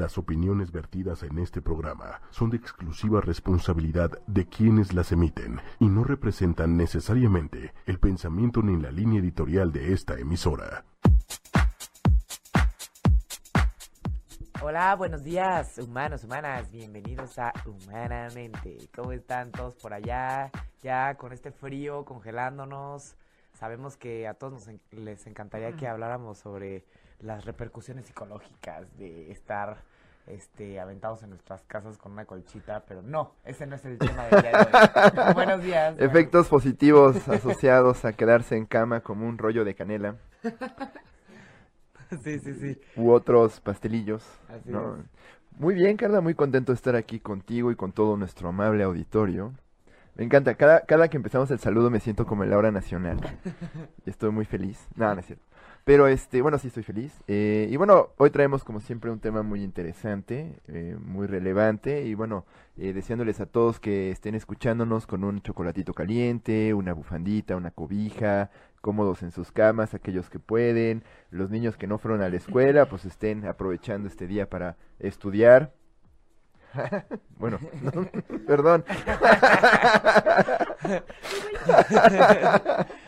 [0.00, 5.90] Las opiniones vertidas en este programa son de exclusiva responsabilidad de quienes las emiten y
[5.90, 10.86] no representan necesariamente el pensamiento ni la línea editorial de esta emisora.
[14.62, 18.78] Hola, buenos días, humanos, humanas, bienvenidos a Humanamente.
[18.96, 20.50] ¿Cómo están todos por allá?
[20.82, 23.16] Ya con este frío congelándonos.
[23.52, 26.86] Sabemos que a todos nos les encantaría que habláramos sobre
[27.18, 29.89] las repercusiones psicológicas de estar
[30.26, 34.26] este, aventados en nuestras casas con una colchita, pero no, ese no es el tema
[34.26, 35.32] del día de hoy.
[35.34, 35.94] Buenos días.
[35.98, 40.16] Efectos positivos asociados a quedarse en cama como un rollo de canela.
[42.22, 42.80] sí, sí, sí.
[42.96, 44.24] U otros pastelillos.
[44.48, 44.96] Así ¿no?
[44.96, 45.04] es.
[45.58, 49.52] Muy bien, Carla, muy contento de estar aquí contigo y con todo nuestro amable auditorio.
[50.14, 53.20] Me encanta, cada, cada que empezamos el saludo me siento como en la hora nacional.
[54.04, 54.86] Y estoy muy feliz.
[54.94, 55.44] No, no es cierto.
[55.84, 57.12] Pero este, bueno, sí estoy feliz.
[57.26, 62.06] Eh, y bueno, hoy traemos como siempre un tema muy interesante, eh, muy relevante.
[62.06, 62.44] Y bueno,
[62.76, 68.50] eh, deseándoles a todos que estén escuchándonos con un chocolatito caliente, una bufandita, una cobija,
[68.80, 71.04] cómodos en sus camas, aquellos que pueden.
[71.30, 75.72] Los niños que no fueron a la escuela, pues estén aprovechando este día para estudiar.
[77.38, 77.58] bueno,
[78.46, 78.84] perdón.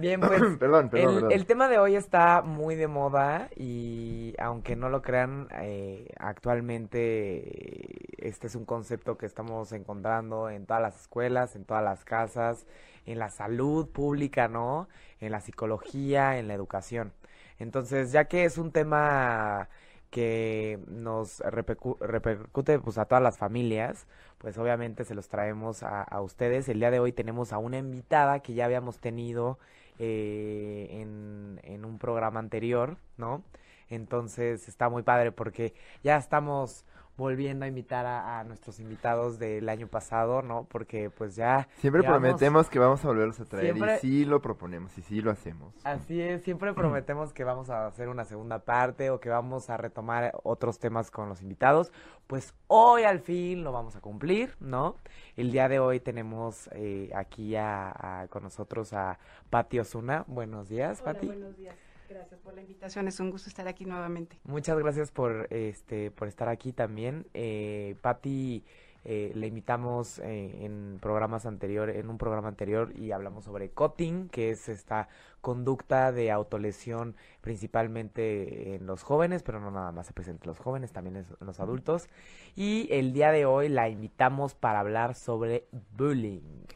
[0.00, 1.30] Bien, pues perdón, perdón, el, perdón.
[1.30, 8.26] el tema de hoy está muy de moda y aunque no lo crean, eh, actualmente
[8.28, 12.66] este es un concepto que estamos encontrando en todas las escuelas, en todas las casas,
[13.06, 14.88] en la salud pública, ¿no?
[15.20, 17.12] En la psicología, en la educación.
[17.58, 19.68] Entonces, ya que es un tema
[20.10, 24.06] que nos repercu- repercute pues a todas las familias,
[24.38, 26.68] pues obviamente se los traemos a, a ustedes.
[26.68, 29.58] El día de hoy tenemos a una invitada que ya habíamos tenido
[30.00, 33.44] eh, en, en un programa anterior, ¿no?
[33.90, 36.86] Entonces está muy padre porque ya estamos
[37.20, 40.64] volviendo a invitar a, a nuestros invitados del año pasado, ¿no?
[40.64, 41.68] Porque pues ya...
[41.76, 45.02] Siempre llevamos- prometemos que vamos a volverlos a traer Siempre- y sí lo proponemos y
[45.02, 45.74] sí lo hacemos.
[45.84, 49.76] Así es, siempre prometemos que vamos a hacer una segunda parte o que vamos a
[49.76, 51.92] retomar otros temas con los invitados.
[52.26, 54.96] Pues hoy al fin lo vamos a cumplir, ¿no?
[55.36, 59.18] El día de hoy tenemos eh, aquí a, a- con nosotros a
[59.50, 60.24] Pati Osuna.
[60.26, 61.26] Buenos días, Hola, Pati.
[61.26, 61.74] buenos días.
[62.10, 63.06] Gracias por la invitación.
[63.06, 64.36] Es un gusto estar aquí nuevamente.
[64.42, 67.24] Muchas gracias por este por estar aquí también.
[67.34, 68.64] Eh, Patti,
[69.04, 74.28] eh, le invitamos eh, en programas anteriores, en un programa anterior y hablamos sobre cutting,
[74.28, 75.08] que es esta
[75.40, 80.58] conducta de autolesión principalmente en los jóvenes, pero no nada más se presenta en los
[80.58, 82.08] jóvenes, también en en los adultos.
[82.56, 86.66] Y el día de hoy la invitamos para hablar sobre bullying.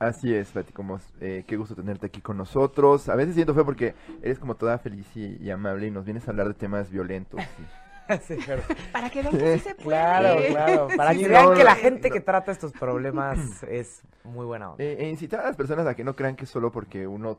[0.00, 3.08] Así es, Pati, como eh, qué gusto tenerte aquí con nosotros.
[3.08, 6.26] A veces siento feo porque eres como toda feliz y, y amable y nos vienes
[6.26, 7.38] a hablar de temas violentos.
[7.40, 8.62] y- Sí, claro.
[8.90, 9.96] Para que vean que sí se puede.
[9.98, 10.88] Claro, claro.
[10.96, 11.80] Para Sí, que no, vean que la no.
[11.80, 14.82] gente que trata estos problemas es muy buena onda.
[14.82, 17.38] Eh, e incitar a las personas a que no crean que es solo porque uno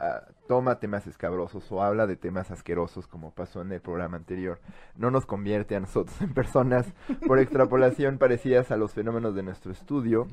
[0.00, 4.60] ah, toma temas escabrosos o habla de temas asquerosos como pasó en el programa anterior,
[4.96, 6.86] no nos convierte a nosotros en personas
[7.26, 10.26] por extrapolación parecidas a los fenómenos de nuestro estudio.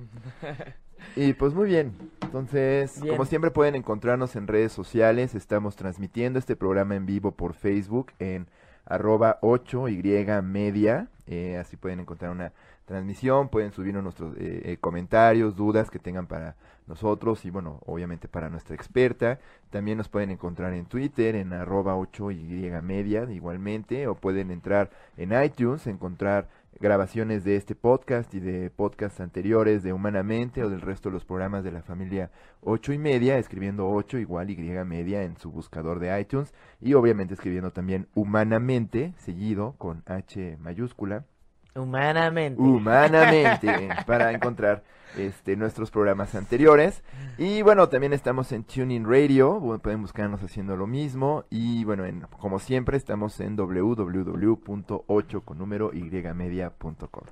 [1.15, 3.15] Y pues muy bien, entonces Bien.
[3.15, 8.13] como siempre pueden encontrarnos en redes sociales, estamos transmitiendo este programa en vivo por Facebook
[8.17, 8.47] en
[8.85, 12.53] arroba 8y media, eh, así pueden encontrar una
[12.87, 16.55] transmisión, pueden subirnos nuestros eh, eh, comentarios, dudas que tengan para
[16.87, 19.39] nosotros y bueno, obviamente para nuestra experta.
[19.69, 25.33] También nos pueden encontrar en Twitter en arroba 8y media igualmente o pueden entrar en
[25.43, 26.47] iTunes, encontrar
[26.79, 31.25] grabaciones de este podcast y de podcasts anteriores de Humanamente o del resto de los
[31.25, 32.31] programas de la familia
[32.61, 37.33] 8 y media, escribiendo 8 igual y media en su buscador de iTunes y obviamente
[37.33, 41.25] escribiendo también Humanamente, seguido con H mayúscula.
[41.75, 42.61] Humanamente.
[42.61, 44.83] Humanamente para encontrar
[45.17, 47.03] este nuestros programas anteriores.
[47.37, 51.45] Y bueno también estamos en Tuning Radio pueden buscarnos haciendo lo mismo.
[51.49, 56.01] Y bueno en- como siempre estamos en www.8 con número y
[56.33, 57.23] media.com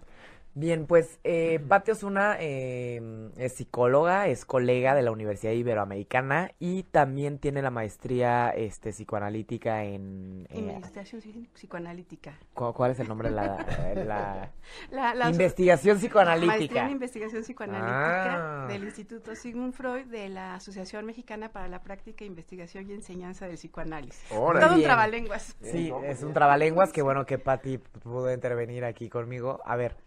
[0.57, 6.83] Bien, pues eh, Pati Osuna eh, es psicóloga, es colega de la Universidad Iberoamericana y
[6.83, 10.47] también tiene la maestría este, psicoanalítica en...
[10.49, 12.39] eh, Investigación psi- psicoanalítica.
[12.53, 13.65] ¿cu- ¿Cuál es el nombre de la,
[14.05, 14.51] la
[14.91, 16.85] La, la- investigación Maestría psicoanalítica?
[16.85, 18.67] en investigación psicoanalítica Ah.
[18.69, 23.55] del Instituto Sigmund Freud de la Asociación Mexicana para la Práctica, Investigación y Enseñanza del
[23.57, 24.23] Psicoanálisis.
[24.31, 24.61] Órale.
[24.65, 24.87] Todo un Bien.
[24.87, 25.55] trabalenguas.
[25.61, 29.59] Sí, es un trabalenguas, que bueno que Pati pudo intervenir aquí conmigo.
[29.65, 29.97] A ver,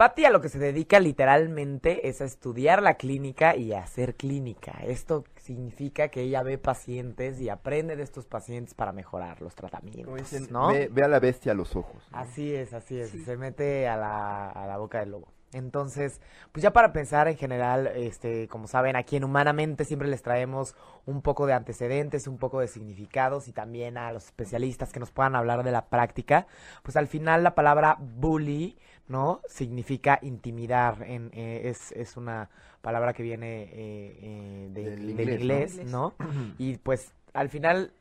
[0.00, 4.14] Patti a lo que se dedica literalmente es a estudiar la clínica y a hacer
[4.14, 4.80] clínica.
[4.82, 10.14] Esto significa que ella ve pacientes y aprende de estos pacientes para mejorar los tratamientos,
[10.14, 10.68] dicen, ¿no?
[10.68, 12.02] ve, ve a la bestia a los ojos.
[12.10, 12.16] ¿no?
[12.16, 13.10] Así es, así es.
[13.10, 13.22] Sí.
[13.24, 15.28] Se mete a la, a la boca del lobo.
[15.52, 16.20] Entonces,
[16.52, 20.76] pues ya para pensar en general, este, como saben, aquí en Humanamente siempre les traemos
[21.06, 25.10] un poco de antecedentes, un poco de significados y también a los especialistas que nos
[25.10, 26.46] puedan hablar de la práctica.
[26.84, 28.78] Pues al final la palabra bully,
[29.10, 29.40] ¿no?
[29.48, 31.02] Significa intimidar.
[31.06, 32.48] En, eh, es, es una
[32.80, 36.14] palabra que viene eh, eh, de- Del del inglés, inglés, ¿no?
[36.18, 36.26] ¿no?
[36.58, 37.92] Y pues al final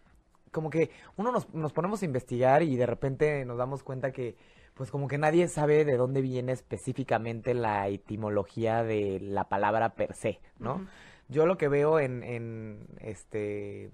[0.51, 4.35] como que uno nos, nos ponemos a investigar y de repente nos damos cuenta que
[4.75, 10.13] pues como que nadie sabe de dónde viene específicamente la etimología de la palabra per
[10.13, 10.87] se, ¿no?
[11.27, 13.91] Yo lo que veo en, en este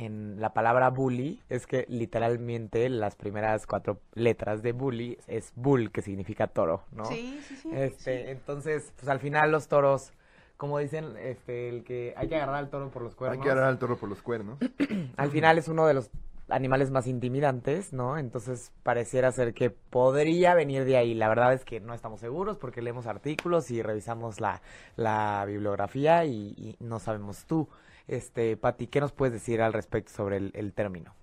[0.00, 5.90] en la palabra bully es que literalmente las primeras cuatro letras de bully es bull,
[5.92, 7.04] que significa toro, ¿no?
[7.04, 7.68] Sí, sí, sí.
[7.72, 8.30] Este, sí.
[8.30, 10.12] entonces, pues al final los toros,
[10.56, 13.44] como dicen, este, el que hay que agarrar al toro por los Hay cuernos.
[13.44, 14.58] que agarrar al toro por los cuernos.
[15.16, 16.10] Al final es uno de los
[16.48, 18.18] animales más intimidantes, ¿no?
[18.18, 21.14] Entonces pareciera ser que podría venir de ahí.
[21.14, 24.60] La verdad es que no estamos seguros porque leemos artículos y revisamos la,
[24.96, 27.68] la bibliografía y, y no sabemos tú.
[28.10, 31.14] Este, Pati, ¿qué nos puedes decir al respecto sobre el, el término?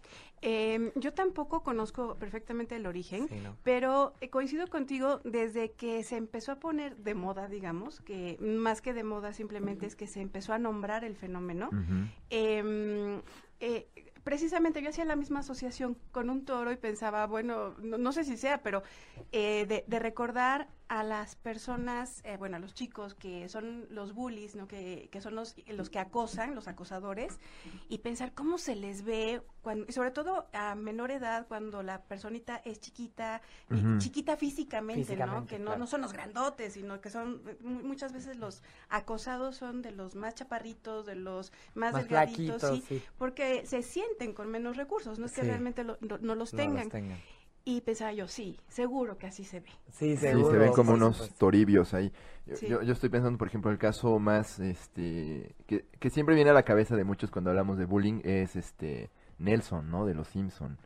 [0.41, 3.57] Em, yo tampoco conozco perfectamente el origen, Sí, ¿no?
[3.63, 8.81] pero eh, coincido contigo desde que se empezó a poner de moda, digamos, que más
[8.81, 11.69] que de moda simplemente es que se empezó a nombrar el fenómeno.
[12.29, 13.21] Em,
[13.59, 13.87] eh,
[14.23, 18.23] precisamente yo hacía la misma asociación con un toro y pensaba, bueno, no, no sé
[18.23, 18.83] si sea, pero
[19.31, 24.13] eh, de, de recordar a las personas, eh, bueno, a los chicos que son los
[24.13, 24.67] bullies, ¿no?
[24.67, 27.39] que, que son los, los que acosan, los acosadores,
[27.89, 32.01] y pensar cómo se les ve, cuando, y sobre todo a menor edad, cuando la
[32.03, 33.41] personita es chiquita,
[33.97, 35.45] chiquita físicamente, ¿no?
[35.45, 35.79] Que no, claro.
[35.79, 40.15] no son los grandotes, sino que son, mu- muchas veces los acosados son de los
[40.15, 43.03] más chaparritos, de los más, Más delgaditos, sí, sí.
[43.17, 46.57] porque se sienten con menos recursos, no es que realmente lo- no, no los No
[46.57, 46.83] tengan.
[46.85, 47.19] los tengan.
[47.69, 49.67] Y pensaba yo, sí, seguro que así se ve.
[49.91, 50.51] Sí, Sí, seguro.
[50.51, 51.35] se ven como unos supuesto.
[51.37, 52.13] toribios ahí.
[52.45, 52.65] Yo, Sí.
[52.65, 56.53] yo, yo estoy pensando, por ejemplo, el caso más, este, que, que siempre viene a
[56.53, 60.05] la cabeza de muchos cuando hablamos de bullying es, este, Nelson, ¿no?
[60.05, 60.77] De los Simpson.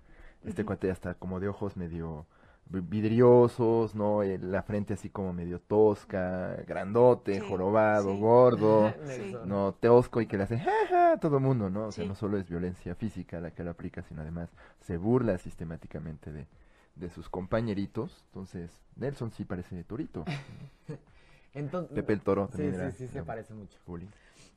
[0.44, 0.69] Este Ujú.
[0.69, 2.25] cuate hasta como de ojos medio
[2.66, 4.24] vi- vidriosos, ¿no?
[4.24, 8.19] La frente así como medio tosca, grandote, Sí, jorobado, sí.
[8.19, 8.92] gordo.
[9.45, 11.86] No, tosco y que le hace jaja a todo mundo, ¿no?
[11.88, 12.07] O sea, Sí.
[12.07, 14.50] no solo es violencia física la que lo aplica, sino además
[14.80, 16.48] se burla sistemáticamente de,
[16.96, 18.24] de sus compañeritos.
[18.28, 20.26] Entonces, Nelson sí parece torito.
[21.54, 23.78] Entonces, Pepe el Toro Sí, también sí, era sí, se era parece mucho.
[23.86, 24.08] bullying.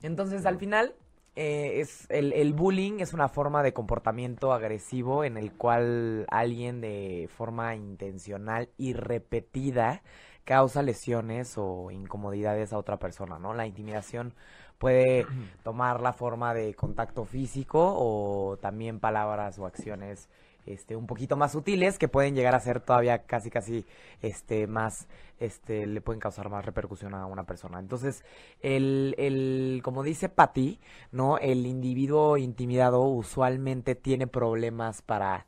[0.03, 0.95] Entonces, al final,
[1.37, 6.81] eh, es el, el bullying es una forma de comportamiento agresivo en el cual alguien
[6.81, 10.03] de forma intencional y repetida
[10.45, 13.55] causa lesiones o incomodidades a otra persona, ¿no?
[13.55, 14.35] La intimidación
[14.79, 15.31] puede
[15.63, 20.29] tomar la forma de contacto físico o también palabras o acciones
[20.67, 23.85] este un poquito más sutiles que pueden llegar a ser todavía casi casi
[24.23, 25.07] este más
[25.41, 28.25] este le pueden causar más repercusión a una persona entonces
[28.61, 30.79] el, el como dice Patty
[31.13, 35.47] no el individuo intimidado usualmente tiene problemas para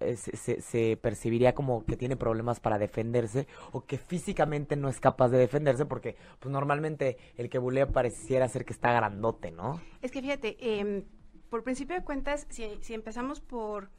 [0.00, 4.88] eh, se, se- se percibiría como que tiene problemas para defenderse o que físicamente no
[4.88, 9.52] es capaz de defenderse porque pues normalmente el que bulea pareciera ser que está grandote,
[9.52, 9.80] ¿no?
[10.02, 11.04] Es que fíjate, em,
[11.50, 13.90] por principio de cuentas, si, si empezamos por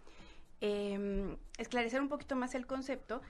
[0.62, 3.22] em, esclarecer un poquito más el concepto,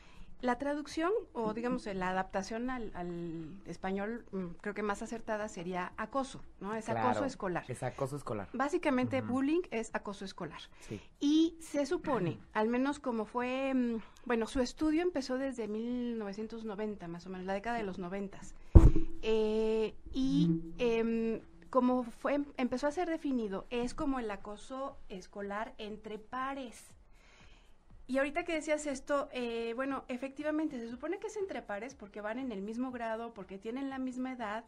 [0.42, 5.94] la traducción o digamos la adaptación al, al español mm, creo que más acertada sería
[5.98, 6.76] acoso, ¿no?
[6.76, 7.66] Es acoso escolar.
[7.68, 8.48] Es acoso escolar.
[8.54, 10.62] Básicamente bullying es acoso escolar.
[10.82, 11.02] Sí.
[11.20, 17.26] Y se supone, al menos como fue, mm, bueno, su estudio empezó desde 1990, más
[17.26, 18.40] o menos, la década de los 90.
[19.24, 26.20] Eh, y em, como fue, empezó a ser definido, es como el acoso escolar entre
[26.20, 26.94] pares.
[28.08, 32.22] Y ahorita que decías esto, eh, bueno, efectivamente, se supone que es entre pares porque
[32.22, 34.64] van en el mismo grado, porque tienen la misma edad,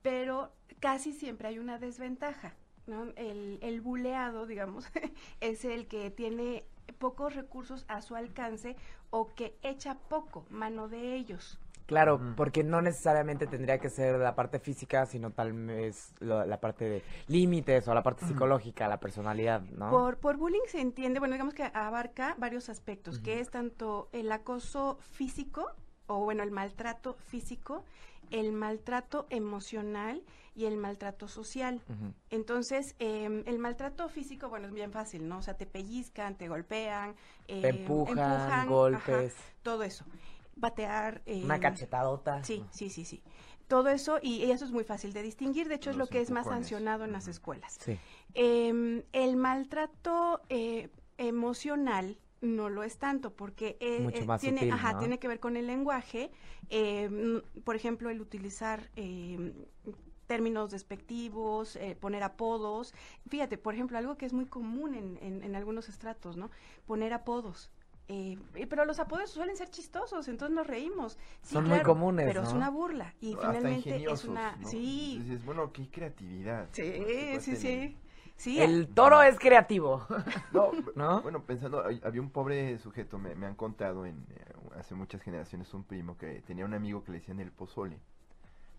[0.00, 2.54] pero casi siempre hay una desventaja.
[2.86, 3.12] ¿no?
[3.16, 4.86] El, el buleado, digamos,
[5.40, 6.64] es el que tiene
[6.98, 8.76] pocos recursos a su alcance
[9.10, 11.58] o que echa poco mano de ellos.
[11.86, 16.58] Claro, porque no necesariamente tendría que ser la parte física, sino tal vez lo- la
[16.60, 19.90] parte de límites o la parte psicológica, la personalidad, ¿no?
[19.90, 23.40] Por, por bullying se entiende, bueno, digamos que abarca varios aspectos, que Ujú.
[23.42, 25.72] es tanto el acoso físico,
[26.06, 27.84] o bueno, el maltrato físico,
[28.30, 30.22] el maltrato emocional
[30.56, 31.80] y el maltrato social.
[32.30, 35.38] Entonces, em, el maltrato físico, bueno, es bien fácil, ¿no?
[35.38, 37.14] O sea, te pellizcan, te golpean,
[37.60, 39.34] Te em, empujan, ajá, golpes.
[39.62, 40.04] todo eso.
[40.56, 41.22] Batear.
[41.26, 42.42] Una eh, cachetadota.
[42.44, 43.22] Sí, sí, sí, sí.
[43.68, 46.30] Todo eso, y eso es muy fácil de distinguir, de hecho es lo que es
[46.30, 47.78] más sancionado en las escuelas.
[47.80, 47.98] Sí.
[48.34, 54.92] Em, el maltrato eh, emocional no lo es tanto porque eh, eh, tiene, sutil, ajá,
[54.92, 54.98] ¿no?
[54.98, 56.30] tiene que ver con el lenguaje,
[56.68, 59.54] em, por ejemplo, el utilizar em,
[60.26, 62.92] términos despectivos, eh, poner apodos.
[63.28, 66.50] Fíjate, por ejemplo, algo que es muy común en, en- en algunos estratos, ¿no?
[66.86, 67.70] Poner apodos.
[68.06, 71.18] Eh, pero los apodos suelen ser chistosos, entonces nos reímos.
[71.42, 74.56] Sí, Son muy comunes, Pero es una burla y Hasta finalmente es una...
[74.56, 74.68] ¿no?
[74.68, 76.68] Sí, Dices, bueno, qué creatividad.
[76.72, 76.82] sí,
[77.40, 77.56] sí, tener.
[77.56, 77.96] sí.
[78.36, 80.06] Sí, El toro es creativo.
[80.52, 81.22] No, ¿No?
[81.22, 84.44] bueno, pensando, había un pobre sujeto, me, me han contado en eh,
[84.76, 88.00] hace muchas generaciones, un primo que tenía un amigo que le decían el pozole,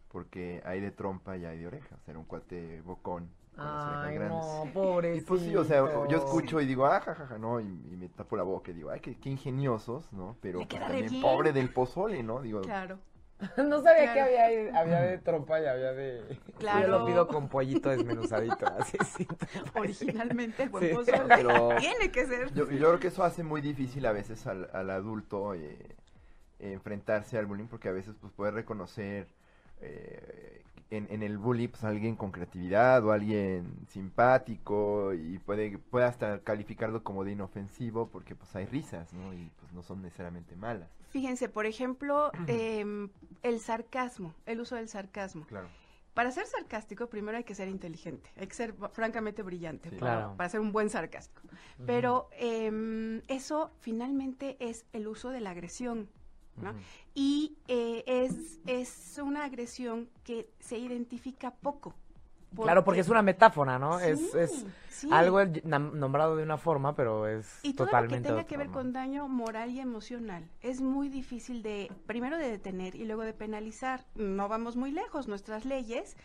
[0.10, 4.20] porque hay de trompa y hay de oreja, o sea, era un cuate bocón, Ay,
[4.20, 5.26] no, Y pobrecito.
[5.28, 8.36] pues sí, o sea, yo escucho y digo, ah, jajaja, no, y, y me tapo
[8.36, 10.36] la boca y digo, ay, qué, qué ingeniosos, ¿no?
[10.42, 11.22] Pero pues, también bien.
[11.22, 12.42] pobre del pozole, ¿no?
[12.42, 13.00] Digo, claro.
[13.58, 14.14] No sabía Claro.
[14.14, 16.40] que había, había de trompa y había de...
[16.58, 16.82] Claro.
[16.82, 19.28] Yo lo pido con pollito desmenuzadito, así sí.
[19.76, 20.94] Originalmente el buen Sí.
[20.96, 22.54] pozole Pero- tiene que ser.
[22.54, 25.96] Yo, yo creo que eso hace muy difícil a veces al, al adulto eh,
[26.60, 29.28] enfrentarse al bullying porque a veces pues puede reconocer
[29.82, 36.05] eh, en, en el bully pues alguien con creatividad o alguien simpático y puede, puede
[36.05, 39.34] hasta calificarlo como de inofensivo porque pues hay risas, ¿no?
[39.34, 40.89] Y pues no son necesariamente malas.
[41.10, 43.10] Fíjense, por ejemplo, em,
[43.44, 45.46] el sarcasmo, el uso del sarcasmo.
[45.48, 45.67] Claro.
[46.13, 49.98] Para ser sarcástico, primero hay que ser inteligente, hay que ser francamente brillante Sí.
[49.98, 50.38] para, Claro.
[50.38, 51.41] para ser un buen sarcástico.
[51.86, 56.08] Pero em, eso finalmente es el uso de la agresión,
[56.55, 56.74] ¿no?
[57.15, 61.95] Y eh, es, es una agresión que se identifica poco.
[62.63, 64.00] Claro, porque es una metáfora, ¿no?
[64.00, 65.10] es, Sí, es sí.
[65.12, 68.67] algo nombrado de una forma, pero es Y todo lo que totalmente tenga que ver
[68.67, 73.34] con daño moral y emocional es muy difícil de, primero de detener y luego de
[73.34, 74.05] penalizar.
[74.15, 76.15] No vamos muy lejos, nuestras leyes.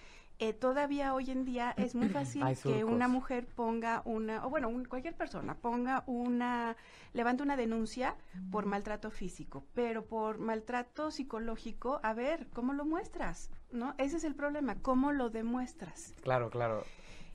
[0.40, 4.68] Eh, todavía hoy en día es muy fácil que una mujer ponga una, o bueno,
[4.68, 6.76] un- cualquier persona ponga una,
[7.12, 8.16] levante una denuncia
[8.50, 13.50] por maltrato físico, pero por maltrato psicológico, a ver, ¿cómo lo muestras?
[13.70, 13.94] ¿No?
[13.98, 16.14] Ese es el problema, ¿cómo lo demuestras?
[16.22, 16.84] Claro, claro.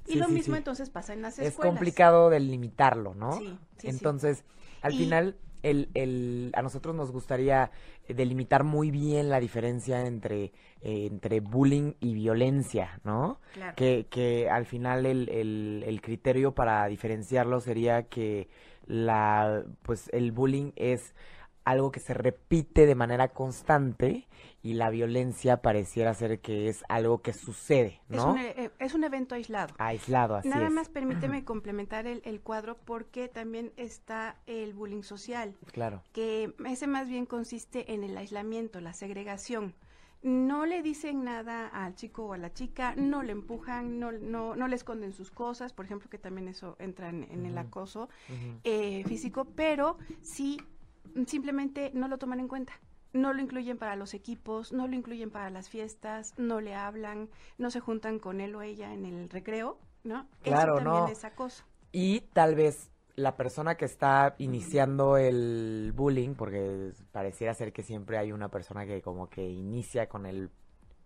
[0.08, 0.58] Y Sí, lo sí, mismo sí.
[0.60, 1.74] entonces pasa en las Es escuelas.
[1.74, 3.32] complicado delimitarlo, ¿no?
[3.34, 3.58] Sí.
[3.84, 4.44] Entonces,
[4.82, 7.72] al Y- final, el, el, a nosotros nos gustaría
[8.08, 10.46] delimitar muy bien la diferencia entre,
[10.82, 13.40] eh, entre bullying y violencia, ¿no?
[13.54, 13.74] Claro.
[13.76, 18.48] Que, que al final el, el, el criterio para diferenciarlo sería que
[18.86, 21.16] la, pues el bullying es
[21.66, 24.28] algo que se repite de manera constante
[24.64, 28.32] y la violencia pareciera ser que es algo que sucede, Es, ¿no?
[28.34, 29.74] un, e- es un evento aislado.
[29.78, 30.72] Aislado, así Nada es.
[30.72, 36.02] más permíteme complementar el, el cuadro porque también está el bullying social, Claro.
[36.14, 39.76] que ese más bien consiste en el aislamiento, la segregación.
[40.24, 44.56] No le dicen nada al chico o a la chica, no le empujan, no, no,
[44.56, 48.10] no le esconden sus cosas, por ejemplo, que también eso entra en, en el acoso
[48.64, 50.60] eh, físico, pero sí
[51.28, 52.74] simplemente no lo toman en cuenta.
[53.14, 57.30] No lo incluyen para los equipos, no lo incluyen para las fiestas, no le hablan,
[57.58, 60.28] no se juntan con él o ella en el recreo, ¿no?
[60.44, 61.12] Claro, Eso también no.
[61.12, 61.64] es acoso.
[61.94, 68.18] Y tal vez la persona que está iniciando el bullying, porque pareciera ser que siempre
[68.18, 70.50] hay una persona que como que inicia con el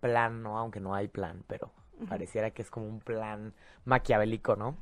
[0.00, 0.58] plan, ¿no?
[0.58, 1.70] Aunque no hay plan, pero
[2.08, 3.54] pareciera que es como un plan
[3.84, 4.76] maquiavélico, ¿no?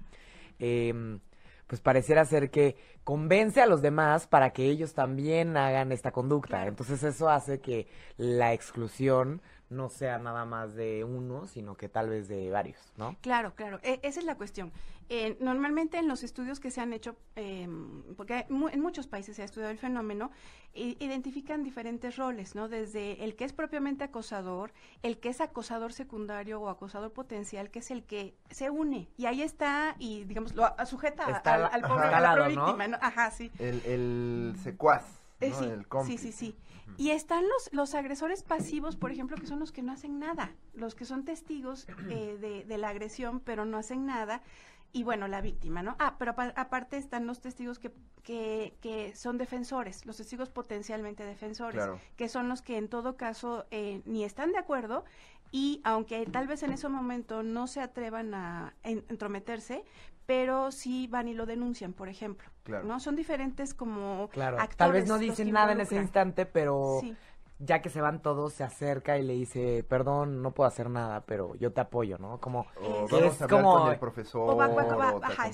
[0.58, 1.20] Em,
[1.68, 6.66] pues pareciera ser que convence a los demás para que ellos también hagan esta conducta.
[6.66, 12.08] Entonces eso hace que la exclusión no sea nada más de uno, sino que tal
[12.08, 13.16] vez de varios, ¿no?
[13.20, 14.72] Claro, claro, e- esa es la cuestión.
[15.10, 17.68] Eh, normalmente en los estudios que se han hecho, eh,
[18.16, 20.30] porque hay mu- en muchos países se ha estudiado el fenómeno,
[20.74, 22.68] identifican diferentes roles, ¿no?
[22.68, 24.72] Desde el que es propiamente acosador,
[25.02, 29.26] el que es acosador secundario o acosador potencial, que es el que se une y
[29.26, 32.98] ahí está y, digamos, lo sujeta Está al, pobre, ajá, a la víctima, ¿no?
[33.00, 33.50] Ajá, sí.
[33.58, 35.04] El, el secuaz,
[35.40, 36.18] Eh, sí, el sí, cómplice.
[36.18, 36.56] sí, sí.
[36.96, 40.52] Y están los, los agresores pasivos, por ejemplo, que son los que no hacen nada,
[40.74, 44.42] los que son testigos eh, de, de la agresión, pero no hacen nada.
[44.90, 45.96] Y bueno, la víctima, ¿no?
[45.98, 47.92] Ah, pero apa- aparte están los testigos que,
[48.22, 52.00] que, que son defensores, los testigos potencialmente defensores, Claro.
[52.16, 55.04] que son los que en todo caso eh, ni están de acuerdo
[55.52, 59.84] y aunque tal vez en ese momento no se atrevan a en- entrometerse,
[60.28, 62.46] pero sí van y lo denuncian, por ejemplo.
[62.62, 62.84] Claro.
[62.84, 63.00] ¿No?
[63.00, 64.58] Son diferentes como Claro.
[64.58, 64.76] actores.
[64.76, 67.16] Tal vez no dicen nada en ese instante, pero Sí.
[67.60, 71.24] ya que se van todos, se acerca y le dice, perdón, no puedo hacer nada,
[71.24, 72.38] pero yo te apoyo, ¿no?
[72.40, 75.14] Como, O Que vamos es a hablar como- con el profesor, O va- va- va-
[75.14, 75.48] o te ajá,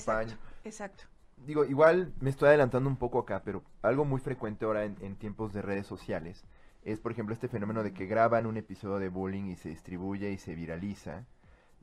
[0.65, 1.05] exacto.
[1.37, 5.15] Digo, igual me estoy adelantando un poco acá, pero algo muy frecuente ahora en, en
[5.15, 6.43] tiempos de redes sociales
[6.83, 10.31] es, por ejemplo, este fenómeno de que graban un episodio de bullying y se distribuye
[10.31, 11.23] y se viraliza.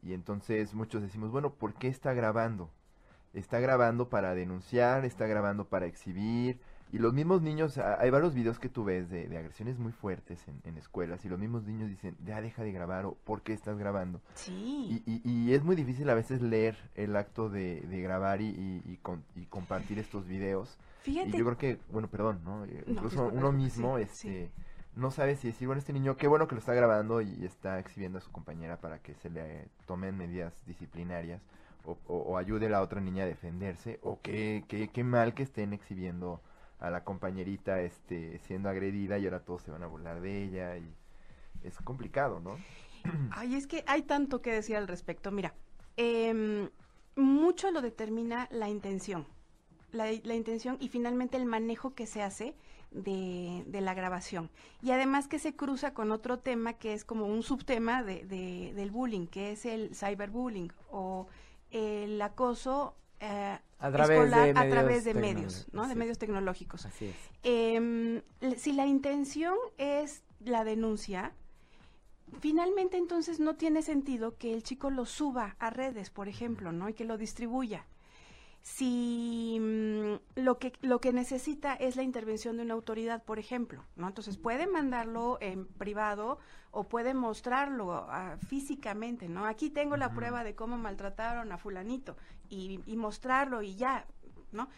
[0.02, 2.70] Y entonces muchos decimos, bueno, ¿por qué está grabando?
[3.34, 6.60] Está grabando para denunciar, está grabando para exhibir.
[6.92, 10.46] Y los mismos niños, hay varios videos que tú ves de, de agresiones muy fuertes
[10.46, 13.54] en, en escuelas y los mismos niños dicen, ya deja de grabar o ¿por qué
[13.54, 14.20] estás grabando?
[14.34, 15.02] Sí.
[15.06, 18.82] Y, y, y es muy difícil a veces leer el acto de, de grabar y,
[18.84, 20.76] y, con- y compartir estos videos.
[21.00, 21.30] Fíjate.
[21.30, 22.66] Y yo creo que, bueno, perdón, ¿no?
[22.66, 24.50] Eh, No, Incluso disculpa, uno mismo, sí, este,
[24.94, 27.78] no sabe si decir, bueno, este niño, qué bueno que lo está grabando y está
[27.78, 31.40] exhibiendo a su compañera para que se le tomen medidas disciplinarias
[31.84, 35.42] o, o- ayude a la otra niña a defenderse, o qué, qué, qué mal que
[35.42, 36.40] estén exhibiendo
[36.78, 40.76] a la compañerita, este, siendo agredida y ahora todos se van a burlar de ella
[40.76, 40.94] y
[41.62, 42.56] es complicado, ¿no?
[43.30, 45.30] Ay, es que hay tanto que decir al respecto.
[45.30, 45.54] Mira,
[45.96, 46.68] em,
[47.16, 49.26] mucho lo determina la intención.
[49.92, 52.54] La, intención y finalmente el manejo que se hace
[52.90, 54.48] de, de la grabación.
[54.82, 58.72] Y además que se cruza con otro tema que es como un subtema de, de-
[58.74, 60.72] del bullying, que es el cyberbullying
[61.72, 65.88] el acoso eh, A través escolar de a través de medios, ¿no?
[65.88, 66.86] De medios tecnológicos.
[66.86, 67.16] Así es.
[67.42, 68.22] Em,
[68.56, 71.32] si la intención es la denuncia,
[72.40, 76.88] finalmente entonces no tiene sentido que el chico lo suba a redes, por ejemplo, ¿no?
[76.88, 77.86] Y que lo distribuya.
[78.62, 83.84] Si mm, lo que lo que necesita es la intervención de una autoridad, por ejemplo,
[83.96, 84.06] ¿no?
[84.06, 86.38] Entonces puede mandarlo en privado
[86.70, 89.46] o puede mostrarlo ah, físicamente, ¿no?
[89.46, 92.16] Aquí tengo la prueba de cómo maltrataron a fulanito
[92.48, 94.06] y, y mostrarlo y ya,
[94.52, 94.68] ¿no?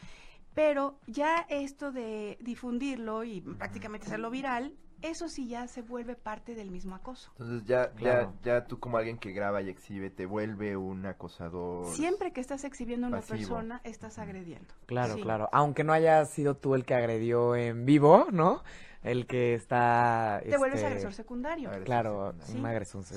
[0.55, 6.54] Pero ya esto de difundirlo y prácticamente hacerlo viral, eso sí ya se vuelve parte
[6.54, 7.30] del mismo acoso.
[7.38, 8.32] Entonces ya, Claro.
[8.42, 11.87] ya, ya tú como alguien que graba y exhibe te vuelve un acosador.
[11.94, 13.37] Siempre que estás exhibiendo a una pasivo.
[13.38, 14.75] persona, estás agrediendo.
[14.87, 15.23] Claro, Sí.
[15.23, 15.49] claro.
[15.52, 18.62] Aunque no haya sido tú el que agredió en vivo, ¿no?
[19.02, 20.40] El que está...
[20.42, 21.70] Te vuelves este, agresor secundario.
[21.84, 23.14] Claro, Sí, agresión sí.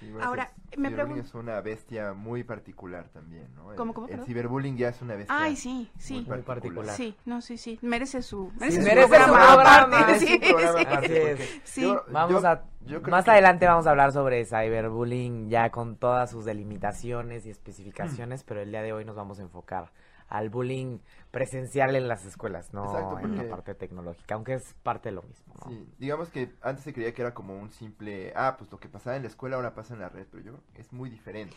[0.00, 3.70] Sí, Ahora, me ciberbullying pregun- es una bestia muy particular también, ¿no?
[3.70, 5.36] El- ¿Cómo, cómo, El, ciberbullying ya es una bestia.
[5.38, 6.14] Ay, sí, sí.
[6.26, 6.94] muy Muy particular.
[6.96, 7.78] Sí, no, sí, sí.
[7.82, 10.84] Merece su, Sí, merece su merece programa su programa, aparte, es sí, un programa sí.
[10.86, 11.30] aparte, Así es.
[11.50, 11.82] porque Sí.
[11.82, 12.64] yo- Vamos yo- a...
[12.86, 17.50] yo Más que- adelante vamos a hablar sobre cyberbullying ya con todas sus delimitaciones y
[17.50, 19.92] especificaciones, pero el día de hoy nos vamos a enfocar
[20.30, 20.98] al bullying
[21.30, 25.16] presencial en las escuelas, no Exacto, en la porque- parte tecnológica, aunque es parte de
[25.16, 25.68] lo mismo, ¿no?
[25.70, 28.88] Sí, digamos que antes se creía que era como un simple, ah, pues lo que
[28.88, 31.10] pasaba en la escuela ahora pasa en la red, pero yo creo que es muy
[31.10, 31.56] diferente.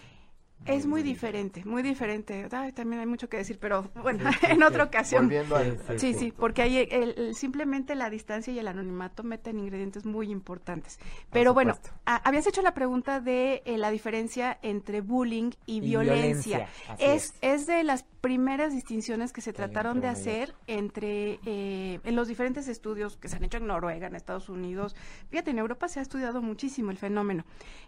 [0.65, 2.47] Es muy diferente, muy diferente.
[2.52, 5.23] Ay, también hay mucho que decir, pero bueno, en otra ocasión.
[5.26, 8.60] Volviendo Sí, al, sí, al Sí, sí, porque hay el- el- simplemente la distancia y
[8.60, 10.99] el anonimato meten ingredientes muy importantes.
[11.32, 15.82] Pero bueno, a- habías hecho la pregunta de eh, la diferencia entre bullying y, Y
[15.82, 16.67] violencia.
[16.99, 17.34] Es, es.
[17.41, 22.69] es de las primeras distinciones que se trataron de hacer entre eh, en los diferentes
[22.69, 24.95] estudios que se han hecho en Noruega, en Estados Unidos.
[25.30, 27.43] Fíjate, en Europa se ha estudiado muchísimo el fenómeno.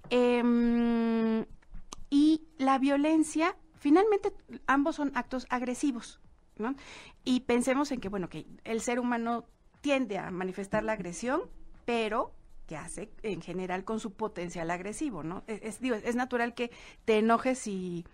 [0.10, 1.46] Em,
[2.10, 4.34] y la violencia, finalmente
[4.68, 6.20] ambos son actos agresivos,
[6.58, 6.76] ¿no?
[7.24, 9.46] Y pensemos en que, bueno, que el ser humano
[9.82, 11.42] tiende a manifestar la agresión,
[11.86, 12.34] pero
[12.68, 15.44] que hace en general con su potencial agresivo, ¿no?
[15.48, 16.72] Es, es- digo, es natural que
[17.06, 18.06] te enojes y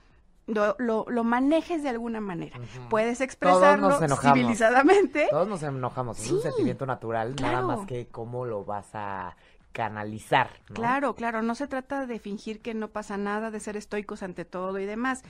[0.48, 2.60] lo, lo- lo manejes de alguna manera.
[2.90, 4.36] Puedes expresarlo nos enojamos.
[4.38, 5.28] civilizadamente.
[5.30, 9.38] Todos nos enojamos, es un sentimiento natural, nada más que cómo lo vas a
[9.72, 10.76] canalizar, ¿no?
[10.76, 14.46] Claro, claro, no se trata de fingir que no pasa nada, de ser estoicos ante
[14.46, 15.24] todo y demás.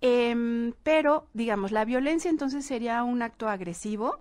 [0.00, 4.18] Em, pero, digamos, la violencia entonces sería un acto agresivo,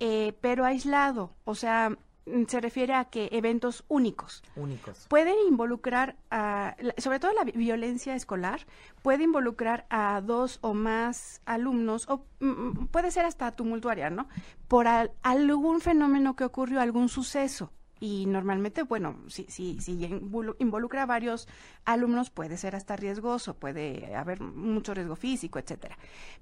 [0.00, 1.90] eh, pero aislado, o sea,
[2.26, 4.42] mm, se refiere a que eventos únicos.
[4.56, 5.06] Únicos.
[5.08, 8.66] Pueden involucrar, a, sobre todo la vi- violencia escolar,
[9.02, 14.28] puede involucrar a dos o más alumnos, o mm, puede ser hasta tumultuaria, ¿no?
[14.66, 17.70] Por al- algún fenómeno que ocurrió, algún suceso.
[18.00, 21.48] Y normalmente, bueno, si, si, si involu- involucra a varios
[21.84, 25.98] alumnos, puede ser hasta riesgoso, puede haber mucho riesgo físico, etcétera.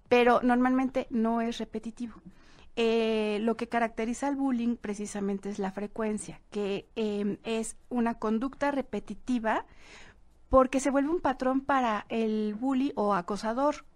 [0.09, 2.15] Pero normalmente no es repetitivo.
[2.79, 8.71] Eh, lo que caracteriza al bullying precisamente es la frecuencia, que eh, es una conducta
[8.71, 9.65] repetitiva
[10.51, 13.87] porque se vuelve un patrón para el bully o acosador.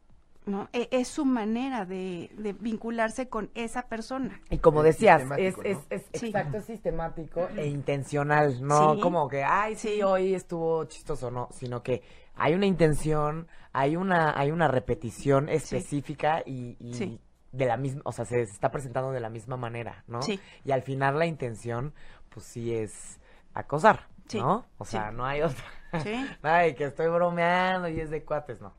[0.47, 0.69] ¿No?
[0.73, 4.41] E- es su manera de, de vincularse con esa persona.
[4.51, 5.83] Y como Es decías, es, es, ¿no?
[5.91, 6.27] es Sí.
[6.27, 9.01] exacto, es sistemático e intencional, no Sí.
[9.01, 10.03] como que, ay, sí, Sí.
[10.03, 12.03] hoy estuvo chistoso, no, sino que
[12.37, 17.21] hay una intención, hay una, hay una repetición específica y, y Sí.
[17.53, 20.23] de la misma, o sea, se está presentando de la misma manera, ¿no?
[20.23, 20.41] Sí.
[20.65, 21.93] Y al final la intención,
[22.31, 23.21] pues sí es
[23.55, 24.39] acosar, Sí.
[24.39, 24.65] ¿no?
[24.79, 24.93] O Sí.
[24.93, 25.65] sea, no hay otra.
[26.03, 26.15] ¿sí?
[26.43, 28.73] Ay, que estoy bromeando y es de cuates, no.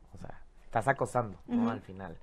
[0.72, 1.70] O estás acosando, ¿no?
[1.70, 2.16] Al final.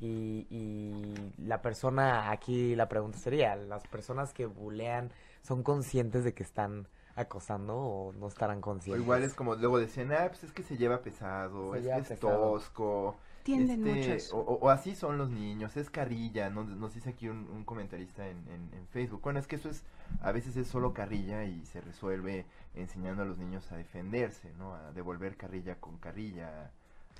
[0.00, 6.32] Y, y la persona, aquí la pregunta sería, ¿las personas que bulean son conscientes de
[6.32, 9.02] que están acosando o no estarán O conscientes?
[9.02, 11.96] igual es como luego decían, ah, pues es que se lleva pesado, Se es lleva
[11.96, 13.16] que es tosco.
[13.42, 14.36] Tienden este, mucho a eso.
[14.38, 16.64] O, o- o así son los niños, es carrilla, ¿no?
[16.64, 19.20] nos dice aquí un, un comentarista en, en- en Facebook.
[19.22, 19.84] Bueno, es que eso es,
[20.22, 24.74] a veces es solo carrilla y se resuelve enseñando a los niños a defenderse, ¿no?
[24.74, 26.70] A devolver carrilla con carrilla,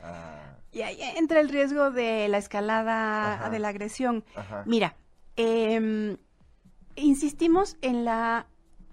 [0.02, 0.56] a...
[0.72, 3.50] Y ahí entra el riesgo de la escalada Ajá.
[3.50, 4.24] de la agresión.
[4.36, 4.62] Ajá.
[4.66, 4.94] Mira,
[5.36, 6.16] em,
[6.96, 8.46] insistimos en la,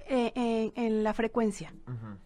[0.09, 1.73] eh, en- en la frecuencia.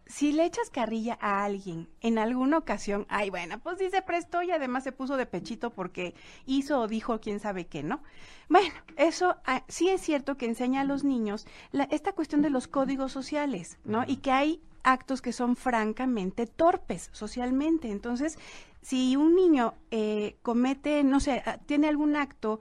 [0.06, 4.44] Si le echas carrilla a alguien en alguna ocasión, ay, bueno, pues sí se prestó
[4.44, 6.14] y además se puso de pechito porque
[6.46, 8.04] hizo o dijo quién sabe qué, ¿no?
[8.50, 12.50] Bueno, eso ah, sí es cierto que enseña a los niños la- esta cuestión de
[12.52, 14.04] los códigos sociales, ¿no?
[14.06, 17.90] Y que hay actos que son francamente torpes socialmente.
[17.90, 18.38] Entonces,
[18.82, 22.60] si un niño eh, comete, no sé, ah, tiene algún acto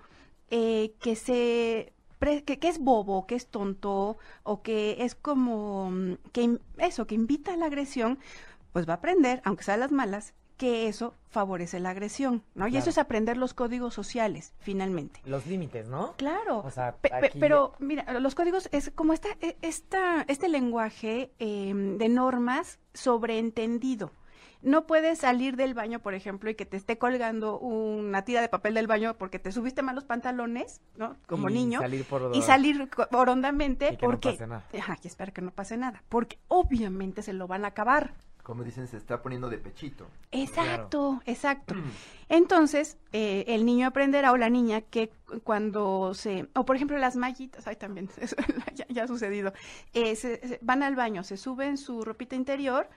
[0.51, 6.15] eh, que se que, que es bobo, que es tonto o que es como mm,
[6.33, 8.19] que eso, que invita a la agresión,
[8.73, 12.69] pues va a aprender, aunque sea las malas, que eso favorece la agresión, ¿no?
[12.69, 15.23] Y eso es aprender los códigos sociales, finalmente.
[15.25, 16.13] Los límites, ¿no?
[16.19, 16.59] Claro.
[16.59, 21.73] O sea, aquí- pero mira, los códigos es como esta, e- esta, este lenguaje eh,
[21.75, 24.11] de normas sobreentendido.
[24.63, 28.51] No puedes salir del baño, por ejemplo, y que te esté colgando una tira de
[28.51, 31.17] papel del baño porque te subiste mal los pantalones, ¿no?
[31.27, 31.81] Como y niño.
[31.81, 34.33] Salir por Y salir orondamente Y que no porque...
[34.33, 34.65] pase nada.
[34.79, 36.03] Ajá, y espera que no pase nada.
[36.11, 38.13] Porque obviamente se lo van a acabar.
[38.51, 40.09] Como dicen, se está poniendo de pechito.
[40.33, 41.77] Exacto, exacto.
[42.29, 46.99] Entonces, eh, el niño aprenderá o la niña que cu- cuando se, o por ejemplo
[46.99, 48.35] las mallitas, ay también, eso
[48.75, 49.53] ya, ya ha sucedido,
[49.95, 52.89] eh, se- se- van al baño, se suben su ropita interior,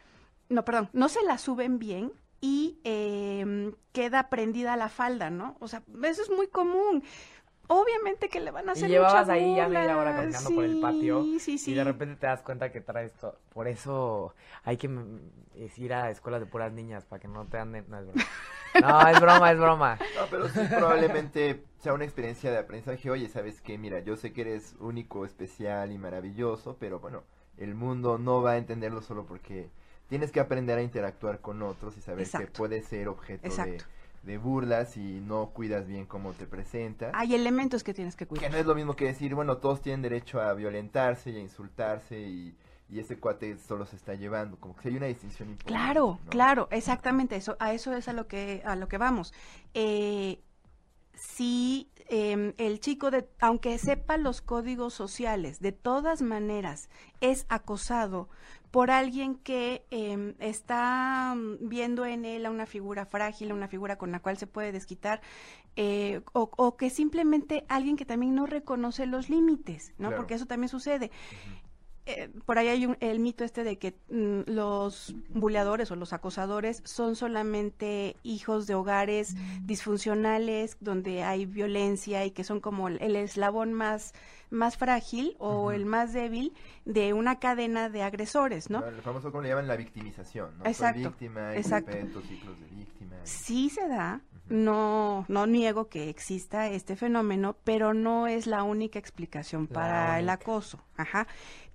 [0.50, 2.12] no, perdón, no se la suben bien
[2.42, 5.56] y eh, queda prendida la falda, ¿no?
[5.60, 7.04] O sea, eso es muy común.
[7.68, 10.66] Obviamente que le van a Y hacer llevabas mucha ahí ya media hora caminando por
[10.66, 11.72] el patio Sí, sí, sí.
[11.72, 13.38] y de repente te das cuenta que traes todo.
[13.54, 14.90] Por eso hay que
[15.78, 17.86] ir a escuelas de puras niñas para que no te anden.
[17.88, 18.24] No, es broma.
[18.82, 20.00] No, es broma, es broma.
[20.16, 23.12] No, pero sí probablemente sea una experiencia de aprendizaje.
[23.12, 23.78] Oye, ¿sabes qué?
[23.78, 27.22] Mira, yo sé que eres único, especial y maravilloso, pero bueno,
[27.60, 29.70] el mundo no va a entenderlo solo porque
[30.10, 32.58] tienes que aprender a interactuar con otros y saber que Exacto.
[32.58, 33.84] puede ser objeto de, Exacto.
[33.84, 34.03] de
[34.38, 37.12] burlas y no cuidas bien cómo te presentas.
[37.14, 38.52] Hay elementos que tienes que Que cuidar.
[38.52, 42.20] no es lo mismo que decir, bueno, todos tienen derecho a violentarse y a insultarse
[42.20, 42.56] y,
[42.90, 44.58] y ese cuate solo se está llevando.
[44.58, 45.74] Como que hay una distinción importante.
[45.78, 46.30] Claro, ¿no?
[46.30, 49.34] claro, exactamente, eso, a eso es a lo que, a lo que vamos.
[49.74, 50.42] Eh,
[51.16, 56.90] si em, el chico, de, aunque sepa los códigos sociales, de todas maneras
[57.22, 58.30] es acosado
[58.74, 64.00] por alguien que em, está viendo en él a una figura frágil, a una figura
[64.00, 65.22] con la cual se puede desquitar,
[65.76, 70.08] eh, o, o que simplemente alguien que también no reconoce los límites, ¿no?
[70.08, 70.18] Claro.
[70.18, 71.12] Porque eso también sucede
[72.06, 76.12] eh, por ahí hay un- el mito este de que mm, los buleadores o los
[76.14, 83.02] acosadores son solamente hijos de hogares disfuncionales donde hay violencia y que son como el,
[83.02, 84.14] el eslabón más
[84.50, 86.54] más frágil o el más débil
[86.86, 88.82] de una cadena de agresores, ¿no?
[88.82, 89.68] Claro, El famoso, como le llaman?
[89.68, 90.64] La victimización, ¿no?
[90.66, 91.92] Soy Exacto, víctima, y exacto.
[92.28, 93.16] ciclos de víctima.
[93.16, 98.62] y- Sí se da, no no niego que exista este fenómeno, pero no es la
[98.62, 100.84] única explicación La para el acoso.
[100.98, 101.26] Ajá.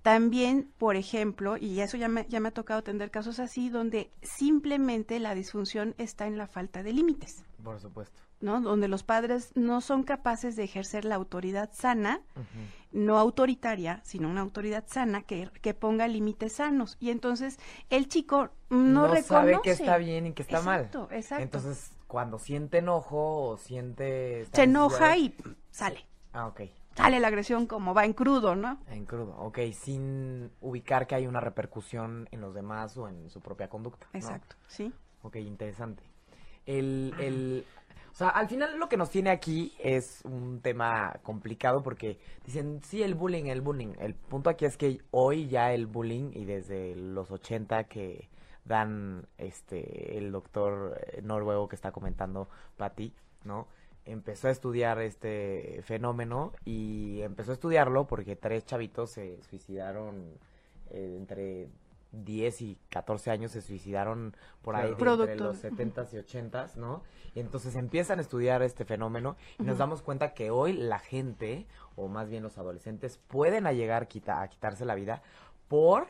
[0.01, 4.11] También, por ejemplo, y eso ya me, ya me ha tocado atender casos así, donde
[4.21, 8.21] simplemente la disfunción está en la falta de límites, Por supuesto.
[8.39, 8.61] ¿no?
[8.61, 12.21] Donde los padres no son capaces de ejercer la autoridad sana,
[12.93, 16.95] no autoritaria, sino una autoridad sana que, que ponga límites sanos.
[17.01, 17.59] Y entonces
[17.89, 19.23] el chico no, reconoce.
[19.27, 21.17] sabe que está bien y que está Exacto, mal.
[21.17, 21.43] exacto.
[21.43, 24.47] Entonces, cuando siente enojo o siente...
[24.53, 25.35] se enoja y
[25.71, 26.05] sale.
[26.31, 26.61] Ah, ok.
[26.99, 28.79] Sale la agresión como va en crudo, ¿no?
[28.87, 33.41] En crudo, ok, sin ubicar que hay una repercusión en los demás o en su
[33.41, 34.07] propia conducta.
[34.11, 34.19] ¿no?
[34.19, 34.91] Exacto, sí.
[35.21, 36.03] Ok, interesante.
[36.65, 37.65] El, el,
[38.11, 42.81] o sea, al final lo que nos tiene aquí es un tema complicado porque dicen,
[42.83, 43.93] sí, el bullying, el bullying.
[43.99, 48.29] El punto aquí es que hoy ya el bullying y desde los 80 que
[48.65, 53.67] dan este el doctor eh, noruego que está comentando Patti, ¿no?
[54.05, 60.37] Empezó a estudiar este fenómeno y empezó a estudiarlo porque tres chavitos se suicidaron
[60.89, 61.69] eh, entre
[62.11, 67.03] 10 y 14 años se suicidaron por ahí de entre los 70s y 80s, ¿no?
[67.35, 71.67] Y entonces empiezan a estudiar este fenómeno y nos damos cuenta que hoy la gente,
[71.95, 75.21] o más bien los adolescentes, pueden llegar a quitarse la vida
[75.67, 76.07] por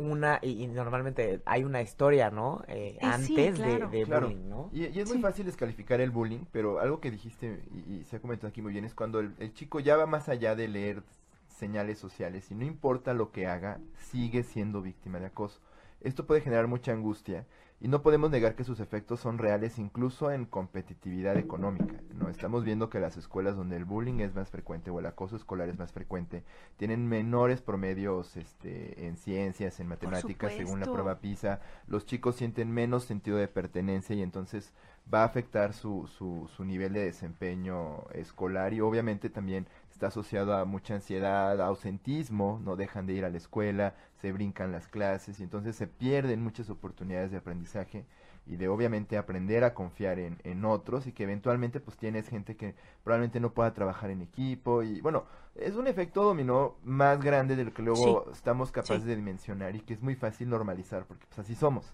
[0.00, 2.62] una, y, y normalmente hay una historia, ¿no?
[2.68, 3.88] Eh, Eh, sí, antes de- claro.
[3.90, 4.26] de, Claro.
[4.26, 4.70] bullying, ¿no?
[4.72, 5.22] Y, y es muy Sí.
[5.22, 8.72] fácil descalificar el bullying, pero algo que dijiste y, y se ha comentado aquí muy
[8.72, 11.02] bien es cuando el, el chico ya va más allá de leer
[11.48, 15.60] señales sociales y no importa lo que haga, sigue siendo víctima de acoso.
[16.00, 17.46] Esto puede generar mucha angustia
[17.80, 21.94] y no podemos negar que sus efectos son reales incluso en competitividad económica.
[22.14, 25.36] No estamos viendo que las escuelas donde el bullying es más frecuente o el acoso
[25.36, 26.44] escolar es más frecuente
[26.76, 31.60] tienen menores promedios este, en ciencias, en matemáticas, según la prueba PISA.
[31.86, 34.72] Los chicos sienten menos sentido de pertenencia y entonces
[35.12, 39.66] va a afectar su, su, su nivel de desempeño escolar y obviamente también
[40.00, 44.72] está asociado a mucha ansiedad, ausentismo, no dejan de ir a la escuela, se brincan
[44.72, 48.06] las clases y entonces se pierden muchas oportunidades de aprendizaje
[48.46, 52.56] y de obviamente aprender a confiar en, en otros y que eventualmente pues tienes gente
[52.56, 57.54] que probablemente no pueda trabajar en equipo y bueno, es un efecto dominó más grande
[57.54, 59.08] de lo que luego estamos capaces Sí.
[59.08, 61.92] de dimensionar y que es muy fácil normalizar porque pues así somos.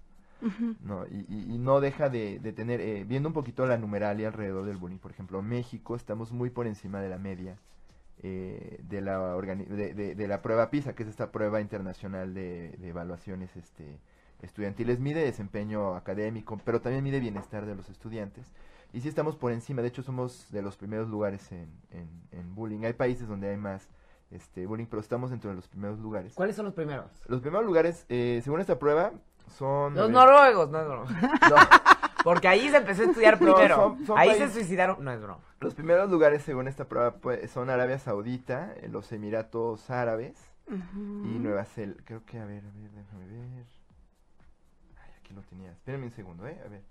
[0.81, 4.29] No, y, y- y no deja de, de tener, eh, viendo un poquito la numeralia
[4.29, 7.57] alrededor del bullying, por ejemplo, México estamos muy por encima de la media
[8.23, 12.35] eh, de, la organi- de, de- de la prueba PISA, que es esta prueba internacional
[12.35, 13.99] de, de evaluaciones este,
[14.43, 18.53] estudiantiles, mide desempeño académico, pero también mide bienestar de los estudiantes.
[18.93, 22.55] Y sí estamos por encima, de hecho somos de los primeros lugares en, en, en
[22.55, 22.85] bullying.
[22.85, 23.89] Hay países donde hay más
[24.31, 26.35] este, bullying, pero estamos dentro de los primeros lugares.
[26.35, 27.11] ¿Cuáles son los primeros?
[27.27, 29.13] Los primeros lugares, eh, según esta prueba,
[29.59, 29.95] son...
[29.95, 31.11] Los ver, noruegos, no broma.
[31.51, 31.57] no,
[32.27, 33.77] Porque ahí se empezó a estudiar No, primero.
[33.77, 35.39] son- son ahí países- se suicidaron, no es broma.
[35.61, 40.35] Los primeros lugares, según esta prueba, pues, son Arabia Saudita, eh, los Emiratos Árabes
[40.69, 42.03] y Nueva Zelanda.
[42.05, 43.65] Creo que, a ver, a ver, déjame ver.
[44.97, 45.71] Ay, aquí lo tenía.
[45.71, 46.61] Espérenme un segundo, ¿eh?
[46.65, 46.83] A ver.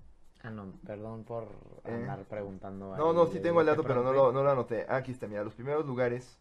[0.41, 1.49] Ah, no, perdón por
[1.83, 1.93] Eh.
[1.93, 2.95] andar preguntando.
[2.95, 4.85] No, no, sí tengo el dato, pero no lo, no lo anoté.
[4.87, 6.39] Ah, aquí está, mira, los primeros lugares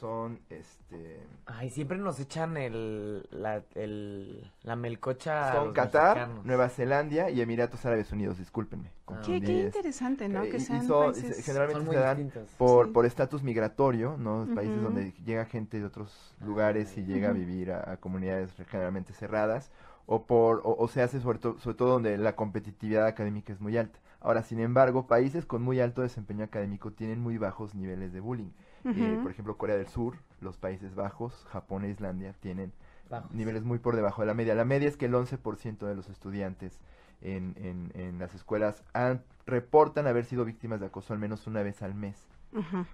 [0.00, 1.20] son, este...
[1.46, 5.52] Ay, siempre nos echan el, la, el, la melcocha.
[5.52, 6.44] a Son Qatar, mexicanos.
[6.44, 8.90] Nueva Zelanda y Emiratos Árabes Unidos, discúlpenme.
[9.06, 9.20] Ah.
[9.24, 10.42] Qué, qué es- interesante, ¿no?
[10.42, 11.36] eh, Que sean son- países...
[11.36, 12.50] se- generalmente Son muy se dan distintos.
[12.58, 12.92] por Sí.
[12.92, 14.46] por estatus migratorio, ¿no?
[14.54, 14.84] Países Ujú.
[14.84, 17.40] donde llega gente de otros lugares y llega a Ujú.
[17.40, 19.70] vivir a, a comunidades generalmente cerradas
[20.06, 23.60] o por o, o se hace sobre, to- sobre todo donde la competitividad académica es
[23.60, 23.98] muy alta.
[24.20, 28.50] Ahora, sin embargo, países con muy alto desempeño académico tienen muy bajos niveles de bullying.
[28.94, 32.72] Eh, por ejemplo, Corea del Sur, los Países Bajos, Japón e Islandia tienen
[33.10, 33.30] Bajos.
[33.32, 34.54] niveles muy por debajo de la media.
[34.54, 36.80] La media es que el 11% de los estudiantes
[37.22, 41.62] en, en, en las escuelas han, reportan haber sido víctimas de acoso al menos una
[41.62, 42.26] vez al mes.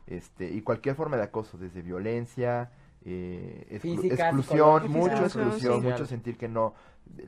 [0.07, 2.71] Este, y cualquier forma de acoso, desde violencia,
[3.05, 6.75] eh, exclu- Física, exclusión, social, exclusión, mucho sentir que no.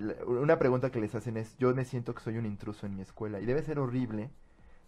[0.01, 2.97] La- Una pregunta que les hacen es, yo me siento que soy un intruso en
[2.97, 4.31] mi escuela y debe ser horrible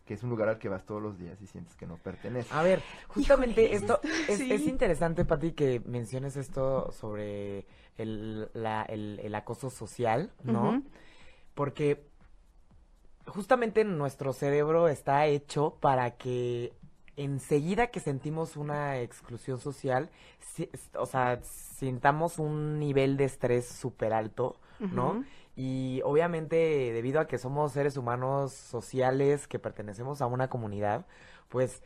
[0.07, 2.53] que es un lugar al que vas todos los días y sientes que no perteneces.
[2.53, 4.53] A ver, justamente Híjole, esto es, sí.
[4.53, 7.66] es interesante, Pati, que menciones esto sobre
[7.99, 10.83] el, la- el, el acoso social, ¿no?
[11.55, 12.05] Porque
[13.27, 16.73] justamente nuestro cerebro está hecho para que
[17.16, 24.12] enseguida que sentimos una exclusión social, si- o sea, sintamos un nivel de estrés súper
[24.12, 24.61] alto,
[24.92, 25.25] ¿no?
[25.57, 26.57] Y obviamente
[26.92, 31.07] debido a que somos seres humanos sociales que pertenecemos a una comunidad,
[31.49, 31.83] pues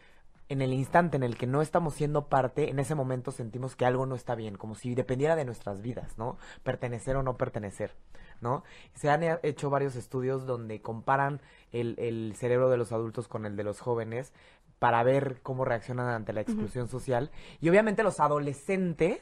[0.48, 3.87] en el instante en el que no estamos siendo parte, en ese momento sentimos que
[3.87, 6.37] algo no está bien, como si dependiera de nuestras vidas, ¿no?
[6.64, 7.94] Pertenecer o no pertenecer,
[8.40, 8.64] ¿no?
[8.94, 13.46] Se han he- hecho varios estudios donde comparan el, el cerebro de los adultos con
[13.46, 14.33] el de los jóvenes
[14.80, 17.30] para ver cómo reaccionan ante la exclusión social.
[17.61, 19.20] Y obviamente los adolescentes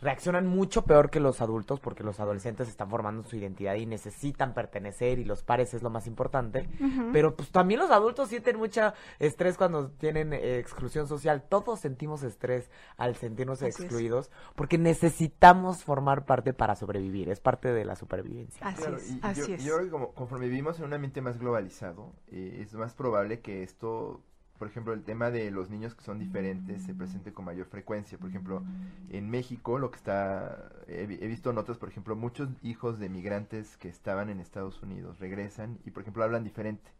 [0.00, 4.54] reaccionan mucho peor que los adultos porque los adolescentes están formando su identidad y necesitan
[4.54, 6.68] pertenecer y los pares es lo más importante.
[7.12, 11.42] Pero pues también los adultos sienten mucha estrés cuando tienen eh, exclusión social.
[11.48, 13.80] Todos sentimos estrés al sentirnos Así es.
[13.80, 17.28] excluidos porque necesitamos formar parte para sobrevivir.
[17.28, 18.66] Es parte de la supervivencia.
[18.66, 19.64] Así Claro, es, así yo, es.
[19.64, 23.40] yo creo que como, conforme vivimos en un ambiente más globalizado, eh, es más probable
[23.40, 24.20] que esto,
[24.60, 28.18] por ejemplo, el tema de los niños que son diferentes se presente con mayor frecuencia.
[28.18, 28.62] Por ejemplo,
[29.08, 33.78] en México, lo que está, he, he visto notas, por ejemplo, muchos hijos de migrantes
[33.78, 36.92] que estaban en Estados Unidos regresan y, por ejemplo, hablan diferente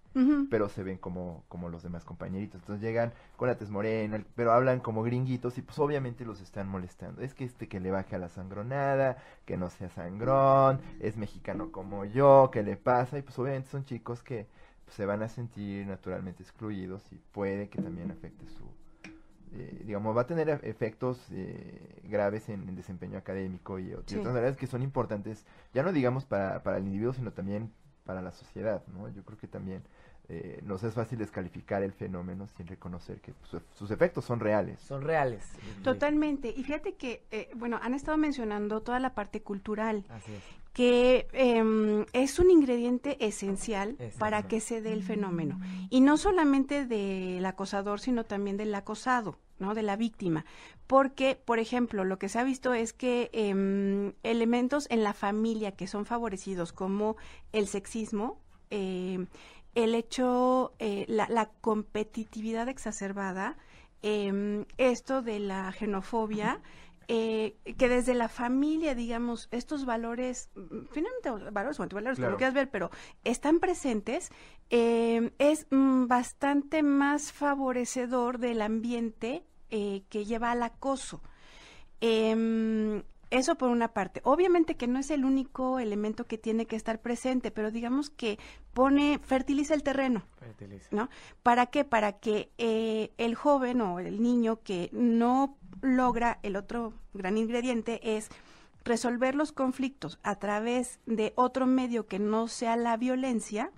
[0.51, 2.61] pero se ven como, como los demás compañeritos.
[2.61, 6.69] Entonces llegan con la tez morena, pero hablan como gringuitos y pues obviamente los están
[6.69, 7.23] molestando.
[7.23, 11.71] Es que este que le baje a la sangronada, que no sea sangrón, es mexicano
[11.71, 13.19] como yo, ¿qué le pasa?
[13.19, 14.49] Y pues obviamente son chicos que
[14.91, 18.65] se van a sentir naturalmente excluidos y puede que también afecte su...
[19.53, 24.17] eh, digamos, va a tener efectos eh, graves en el desempeño académico y, Sí.
[24.17, 27.73] otras áreas que son importantes, ya no digamos para, para el individuo, sino también
[28.05, 29.09] para la sociedad, ¿no?
[29.09, 29.83] Yo creo que también
[30.33, 34.79] eh, nos es fácil descalificar el fenómeno sin reconocer que pues, sus efectos son reales.
[34.79, 35.45] Son reales.
[35.83, 36.55] Totalmente.
[36.57, 40.05] Y fíjate que, eh, bueno, han estado mencionando toda la parte cultural.
[40.09, 40.43] Así es.
[40.73, 45.59] que em, es un ingrediente esencial para que se dé el fenómeno.
[45.91, 49.75] Y no solamente del acosador, sino también del acosado, ¿no?
[49.75, 50.45] De la víctima.
[50.87, 55.73] Porque, por ejemplo, lo que se ha visto es que em, elementos en la familia
[55.73, 57.17] que son favorecidos, como
[57.51, 58.39] el sexismo,
[58.71, 59.27] em,
[59.75, 63.57] el hecho, eh, la, la competitividad exacerbada,
[64.03, 66.61] em, esto de la xenofobia,
[67.13, 72.33] eh, que desde la familia, digamos, estos valores, mm, finalmente valores o antivalores, como Claro.
[72.33, 72.91] lo quieras ver, pero
[73.25, 74.31] están presentes,
[74.71, 81.21] eh, es mm, bastante más favorecedor del ambiente eh, que lleva al acoso.
[83.31, 84.21] Eso por una parte.
[84.25, 88.39] Obviamente que no es el único elemento que tiene que estar presente, pero digamos que
[88.75, 90.25] pone, fertiliza el terreno.
[90.91, 91.09] ¿no?
[91.43, 91.85] ¿Para qué?
[91.85, 98.17] Para que eh, el joven o el niño que no logra el otro gran ingrediente
[98.17, 98.29] es
[98.85, 103.71] resolver los conflictos a través de otro medio que no sea la violencia,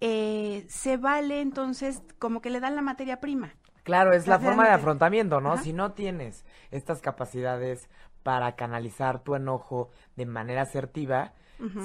[0.00, 3.54] eh, se vale entonces como que le dan la materia prima.
[3.84, 5.54] Claro, es la forma de afrontamiento, ¿no?
[5.54, 5.62] Ajá.
[5.62, 7.88] Si no tienes estas capacidades
[8.22, 11.32] para canalizar tu enojo de manera asertiva,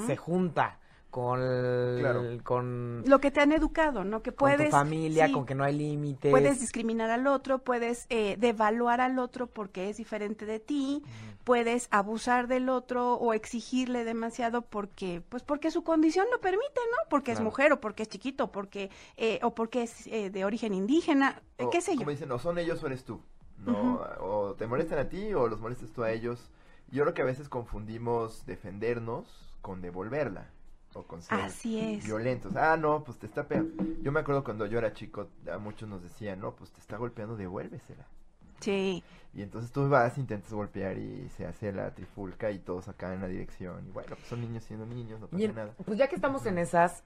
[0.08, 0.80] se junta
[1.12, 2.24] con, el- Claro.
[2.44, 4.22] con, Lo que te han educado, ¿no?
[4.22, 4.70] Que con puedes...
[4.70, 6.32] tu familia, sí, con que no hay límites.
[6.32, 11.02] Puedes discriminar al otro, puedes eh, devaluar al otro porque es diferente de ti,
[11.44, 17.10] puedes abusar del otro o exigirle demasiado porque, pues porque su condición lo permite, ¿no?
[17.10, 20.74] Porque es mujer o porque es chiquito, porque eh, o porque es eh, de origen
[20.74, 22.00] indígena, eh, O, qué sé yo.
[22.00, 23.22] Como dicen, no son ellos o eres tú.
[23.68, 26.50] No, O te molestan a ti o los molestas tú a ellos.
[26.90, 29.28] Yo creo que a veces confundimos defendernos
[29.62, 30.48] con devolverla.
[30.94, 32.06] O con ser Así es.
[32.06, 32.56] violentos.
[32.56, 33.84] Ah, no, pues te está pegando.
[34.02, 36.98] Yo me acuerdo cuando yo era chico, a muchos nos decían, no, pues te está
[36.98, 38.06] golpeando, devuélvesela.
[38.62, 39.04] Sí.
[39.34, 43.22] Y entonces tú vas, intentas golpear y se hace la trifulca y todos acá en
[43.22, 43.86] la dirección.
[43.88, 45.74] Y bueno, pues son niños siendo niños, no pasa nada.
[45.86, 47.04] pues ya que estamos en esas,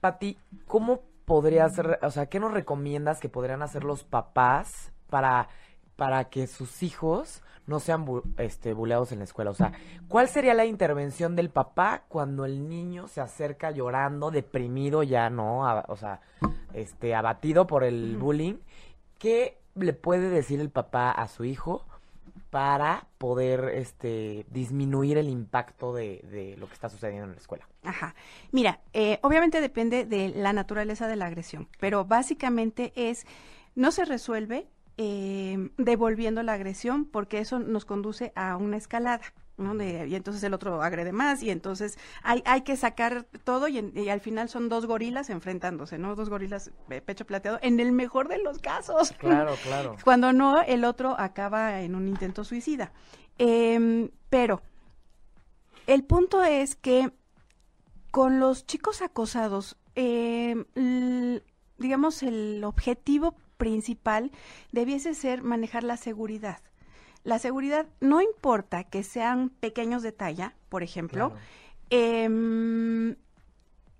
[0.00, 5.48] Pati, ¿cómo podría ser, o sea, qué nos recomiendas que podrían hacer los papás para,
[5.96, 9.50] para que sus hijos no sean bu- este, buleados en la escuela?
[9.50, 9.72] O sea,
[10.08, 15.66] ¿cuál sería la intervención del papá cuando el niño se acerca llorando, deprimido ya, ¿no?
[15.66, 16.20] A- o sea,
[16.74, 18.54] este, abatido por el bullying.
[19.18, 21.84] ¿Qué le puede decir el papá a su hijo
[22.50, 27.66] para poder este, disminuir el impacto de, de lo que está sucediendo en la escuela?
[27.84, 28.14] Ajá.
[28.50, 33.26] Mira, eh, obviamente depende de la naturaleza de la agresión, pero básicamente es,
[33.74, 34.66] no se resuelve
[34.98, 39.22] eh, devolviendo la agresión porque eso nos conduce a una escalada.
[39.58, 39.74] ¿no?
[39.74, 43.78] De- y entonces el otro agrede más y entonces hay, hay que sacar todo y,
[43.78, 46.16] en- y al final son dos gorilas enfrentándose, ¿no?
[46.16, 49.12] Dos gorilas eh, pecho plateado en el mejor de los casos.
[49.18, 49.96] Claro, claro.
[50.04, 52.92] Cuando no, el otro acaba en un intento suicida.
[53.38, 54.62] Em, pero
[55.86, 57.12] el punto es que
[58.10, 60.64] con los chicos acosados, em,
[61.78, 64.32] digamos, el objetivo principal
[64.72, 66.58] debiese ser manejar la seguridad.
[67.22, 71.42] La seguridad no importa que sean pequeños de talla, por ejemplo, Claro.
[71.90, 73.14] Em,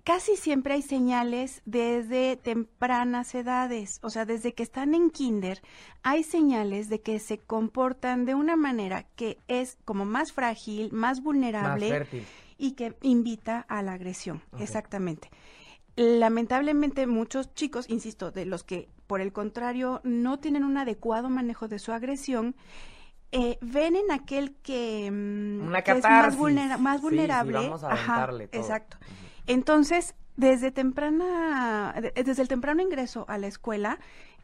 [0.03, 5.61] casi siempre hay señales desde tempranas edades, o sea, desde que están en kinder,
[6.01, 11.21] hay señales de que se comportan de una manera que es como más frágil, más
[11.21, 12.05] vulnerable
[12.57, 15.29] y que invita a la agresión, exactamente.
[15.95, 21.67] Lamentablemente muchos chicos, insisto, de los que por el contrario no tienen un adecuado manejo
[21.67, 22.55] de su agresión,
[23.31, 26.39] eh, ven en aquel que, mm, Una que es más, catarsis.
[26.39, 27.53] vulnera- más Sí, sí, vulnerable.
[27.53, 28.61] vamos a Ajá, aventarle todo.
[28.61, 28.97] exacto.
[29.47, 33.99] Entonces, desde temprana, de- desde el temprano ingreso a la escuela,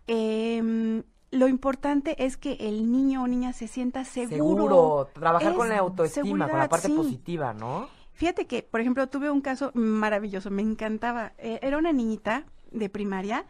[0.07, 4.35] em, lo importante es que el niño o niña se sienta seguro.
[4.63, 5.09] Seguro.
[5.13, 6.93] Trabajar Es con la autoestima, con la parte sí.
[6.93, 7.87] positiva, ¿no?
[8.13, 11.33] Fíjate que, por ejemplo, tuve un caso maravilloso, me encantaba.
[11.37, 13.45] Eh, era una niñita de primaria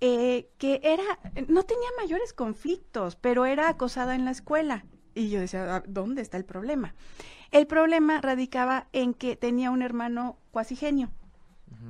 [0.00, 1.02] eh, que era,
[1.48, 4.84] no tenía mayores conflictos, pero era acosada en la escuela.
[5.14, 6.94] Y yo decía, "Ah, ¿dónde está el problema?
[7.50, 11.10] El problema radicaba en que tenía un hermano cuasi genio,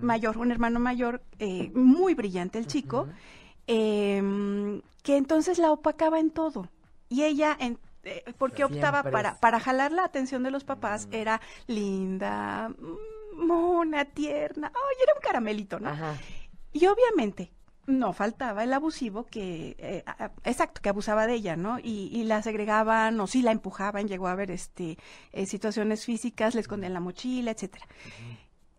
[0.00, 3.08] mayor, un hermano mayor, eh, muy brillante el chico,
[3.66, 6.68] em, que entonces la opacaba en todo.
[7.08, 11.08] Y ella, en, eh, porque optaba para, es- para jalar la atención de los papás,
[11.10, 15.90] era linda, mm, mona, tierna, ay, era un caramelito, ¿no?
[15.90, 16.16] Ajá.
[16.72, 17.50] Y obviamente
[17.88, 21.78] no faltaba el abusivo que, eh, a- exacto, que abusaba de ella, ¿no?
[21.80, 24.98] Y, y la segregaban o sí la empujaban, llegó a haber este,
[25.32, 27.86] eh, situaciones físicas, le escondían la mochila, etcétera.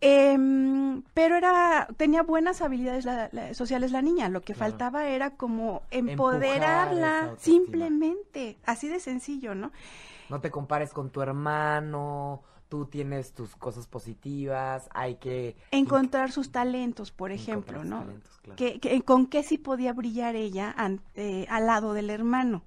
[0.02, 4.70] Em, pero era tenía buenas habilidades la- la- sociales la niña, lo que Claro.
[4.70, 9.72] faltaba era como empoderarla, simplemente, así de sencillo, ¿no?
[10.30, 15.56] No te compares con tu hermano, tú tienes tus cosas positivas, hay que...
[15.72, 17.98] Encontrar sus talentos, por ejemplo, ¿no?
[17.98, 19.04] talentos, claro.
[19.04, 22.62] con qué sí podía brillar ella ante, al lado del hermano.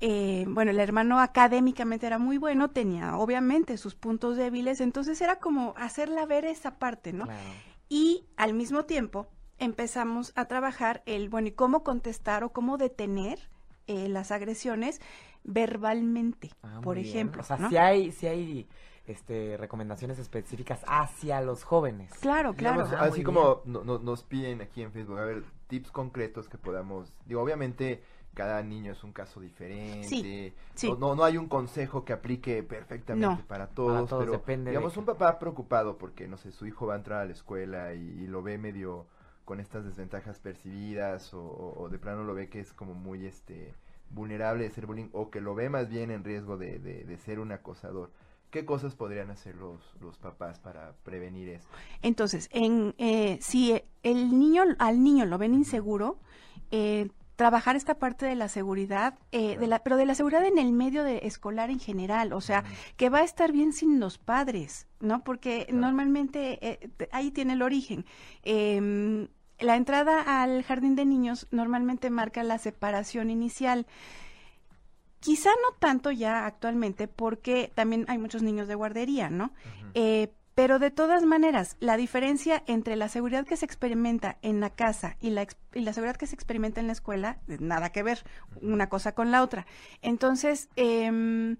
[0.00, 5.38] Eh, bueno, el hermano académicamente era muy bueno, tenía obviamente sus puntos débiles, entonces era
[5.40, 7.24] como hacerla ver esa parte, ¿no?
[7.24, 7.40] Claro.
[7.88, 9.26] Y al mismo tiempo
[9.58, 13.38] empezamos a trabajar el, bueno, y cómo contestar o cómo detener
[13.86, 15.00] eh, las agresiones
[15.42, 17.08] verbalmente, Ah, por bien.
[17.08, 17.42] ejemplo.
[17.42, 17.68] O sea, ¿no?
[17.68, 18.66] si hay, si hay
[19.06, 22.12] este, recomendaciones específicas hacia los jóvenes.
[22.20, 22.82] Claro, claro.
[22.84, 25.90] Digamos, Ah, así muy como no- no- nos piden aquí en Facebook, a ver, tips
[25.90, 28.02] concretos que podamos, digo, obviamente
[28.34, 30.88] cada niño es un caso diferente, sí.
[30.88, 33.46] No, no, no hay un consejo que aplique perfectamente No.
[33.46, 36.94] para todos, todos, pero depende digamos un papá preocupado porque, no sé, su hijo va
[36.94, 39.06] a entrar a la escuela y, y lo ve medio
[39.44, 43.24] con estas desventajas percibidas o, o- o de plano lo ve que es como muy,
[43.26, 43.74] este,
[44.10, 47.18] vulnerable de ser bullying o que lo ve más bien en riesgo de, de- de
[47.18, 48.10] ser un acosador.
[48.54, 51.68] ¿Qué cosas podrían hacer los, los papás para prevenir eso?
[52.02, 56.20] Entonces, en, eh, si el niño, al niño lo ven inseguro,
[56.70, 60.58] eh, trabajar esta parte de la seguridad, eh, de la, pero de la seguridad en
[60.58, 62.62] el medio de escolar en general, o sea,
[62.96, 65.24] que va a estar bien sin los padres, ¿no?
[65.24, 65.80] Porque Claro.
[65.80, 68.06] normalmente eh, ahí tiene el origen.
[68.44, 69.26] Em,
[69.58, 73.86] la entrada al jardín de niños normalmente marca la separación inicial.
[75.24, 79.52] Quizá no tanto ya actualmente, porque también hay muchos niños de guardería, ¿no?
[79.94, 84.68] Eh, pero de todas maneras, la diferencia entre la seguridad que se experimenta en la
[84.68, 88.02] casa y la, y la seguridad que se experimenta en la escuela, eh, nada que
[88.02, 88.22] ver
[88.60, 89.66] una cosa con la otra.
[90.02, 91.56] Entonces, em,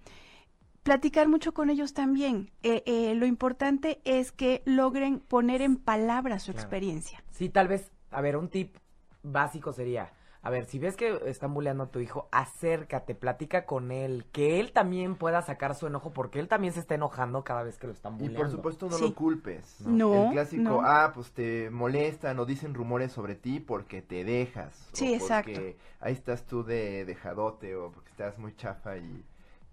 [0.83, 2.51] platicar mucho con ellos también.
[2.63, 6.63] Eh, eh, lo importante es que logren poner en palabras su Claro.
[6.63, 7.25] experiencia.
[7.31, 8.77] Sí, tal vez, a ver, un tip
[9.23, 10.13] básico sería,
[10.45, 14.61] a ver, si ves que están bulleando a tu hijo, acércate, platica con él, que
[14.61, 17.87] él también pueda sacar su enojo, porque él también se está enojando cada vez que
[17.87, 18.39] lo están Y bulleando.
[18.41, 19.05] por supuesto no Sí.
[19.05, 19.81] lo culpes.
[19.81, 20.81] No, El clásico, no.
[20.83, 24.91] ah, pues te molestan o dicen rumores sobre ti porque te dejas.
[24.93, 25.53] Sí, o exacto.
[25.53, 29.25] Porque ahí estás tú de dejadote o porque estás muy chafa y,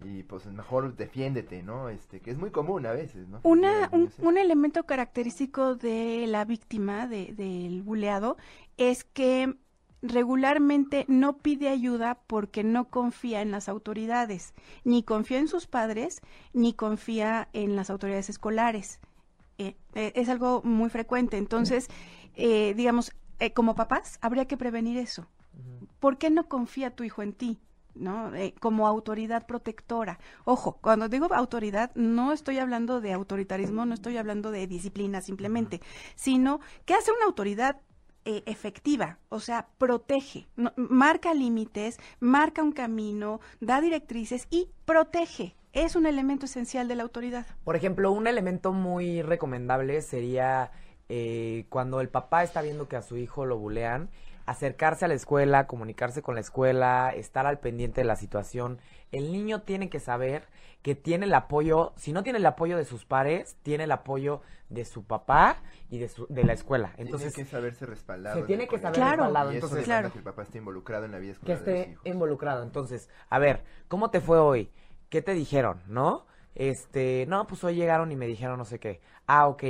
[0.04, 1.90] y pues mejor defiéndete, ¿no?
[1.90, 3.40] Este, que es muy común a veces, ¿no?
[3.44, 8.36] Una, un, un elemento característico de la víctima de- del buleado
[8.78, 9.54] es que
[10.02, 14.52] regularmente no pide ayuda porque no confía en las autoridades,
[14.84, 16.20] ni confía en sus padres,
[16.52, 19.00] ni confía en las autoridades escolares.
[19.58, 21.36] Eh, eh, es algo muy frecuente.
[21.36, 21.88] Entonces,
[22.34, 25.26] eh, digamos, eh, como papás, habría que prevenir eso.
[26.00, 27.60] ¿Por qué no confía tu hijo en ti?
[27.94, 28.34] ¿no?
[28.34, 30.18] Eh, como autoridad protectora.
[30.44, 35.80] Ojo, cuando digo autoridad, no estoy hablando de autoritarismo, no estoy hablando de disciplina simplemente,
[36.14, 37.80] sino que hace una autoridad
[38.24, 40.46] eh, efectiva, o sea, protege,
[40.76, 45.56] marca límites, marca un camino, da directrices y protege.
[45.72, 47.46] Es un elemento esencial de la autoridad.
[47.64, 50.70] Por ejemplo, un elemento muy recomendable sería
[51.08, 54.08] eh, cuando el papá está viendo que a su hijo lo bulean,
[54.46, 58.78] acercarse a la escuela, comunicarse con la escuela, estar al pendiente de la situación.
[59.10, 60.48] El niño tiene que saber
[60.82, 64.40] que tiene el apoyo, si no tiene el apoyo de sus pares, tiene el apoyo
[64.68, 65.56] de su papá
[65.90, 66.92] y de, su, de la escuela.
[66.96, 68.34] Entonces, tiene que saberse respaldado.
[68.36, 68.94] se en tiene que saber.
[68.94, 69.10] Claro.
[69.24, 69.52] respaldado.
[69.52, 70.10] Y Entonces, Claro.
[70.10, 72.06] que el papá esté involucrado en la vida que escolar de los esté hijos.
[72.06, 72.62] involucrado.
[72.62, 74.70] Entonces, a ver, ¿cómo te fue hoy?
[75.10, 76.26] ¿Qué te dijeron, no?
[76.54, 79.00] Este, no, pues hoy llegaron y me dijeron no sé qué.
[79.26, 79.64] Ah, ok.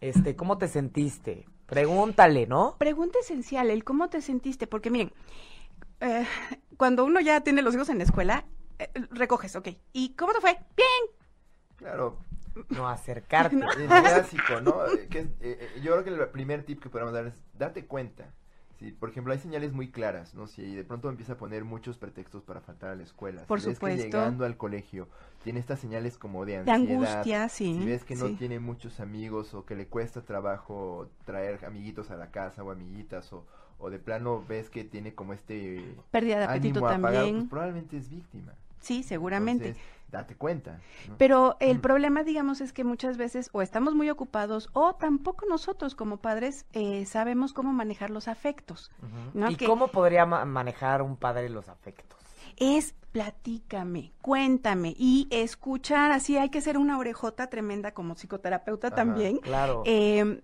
[0.00, 1.46] Este, ¿cómo te sentiste?
[1.72, 2.76] Pregúntale, ¿no?
[2.78, 5.10] Pregunta esencial, el cómo te sentiste, porque miren,
[6.00, 6.26] eh,
[6.76, 8.44] cuando uno ya tiene los hijos en la escuela,
[8.78, 9.68] eh, recoges, ok.
[9.94, 10.52] ¿Y cómo te fue?
[10.76, 11.16] Bien.
[11.76, 12.18] Claro,
[12.68, 13.56] No acercarte.
[13.78, 14.74] el clásico, ¿no?
[15.08, 17.86] Que es- eh, eh, yo creo que el primer tip que podemos dar es date
[17.86, 18.30] cuenta.
[18.82, 20.46] Si, por ejemplo, hay señales muy claras, ¿no?
[20.48, 23.42] Si de pronto empieza a poner muchos pretextos para faltar a la escuela.
[23.46, 23.96] Por si ves supuesto.
[23.98, 25.08] que llegando al colegio
[25.44, 27.14] tiene estas señales como de De ansiedad.
[27.14, 27.78] angustia, sí.
[27.78, 28.34] Si ves que no sí.
[28.34, 33.32] tiene muchos amigos o que le cuesta trabajo traer amiguitos a la casa o amiguitas
[33.32, 33.46] o,
[33.78, 37.36] o de plano ves que tiene como este Pérdida de apetito ánimo apagado, también.
[37.42, 38.52] pues probablemente es víctima.
[38.82, 39.68] Sí, seguramente.
[39.68, 40.78] Entonces, date cuenta.
[41.08, 41.16] ¿no?
[41.16, 41.80] Pero el Mm.
[41.80, 46.66] problema, digamos, es que muchas veces o estamos muy ocupados o tampoco nosotros como padres
[46.74, 48.90] eh, sabemos cómo manejar los afectos.
[49.32, 49.50] ¿no?
[49.50, 52.18] ¿Y Que- cómo podría ma- manejar un padre los afectos?
[52.58, 58.96] Es platícame, cuéntame y escuchar, así hay que ser una orejota tremenda como psicoterapeuta Ajá,
[58.96, 59.38] también.
[59.38, 59.82] Claro.
[59.86, 60.42] Eh,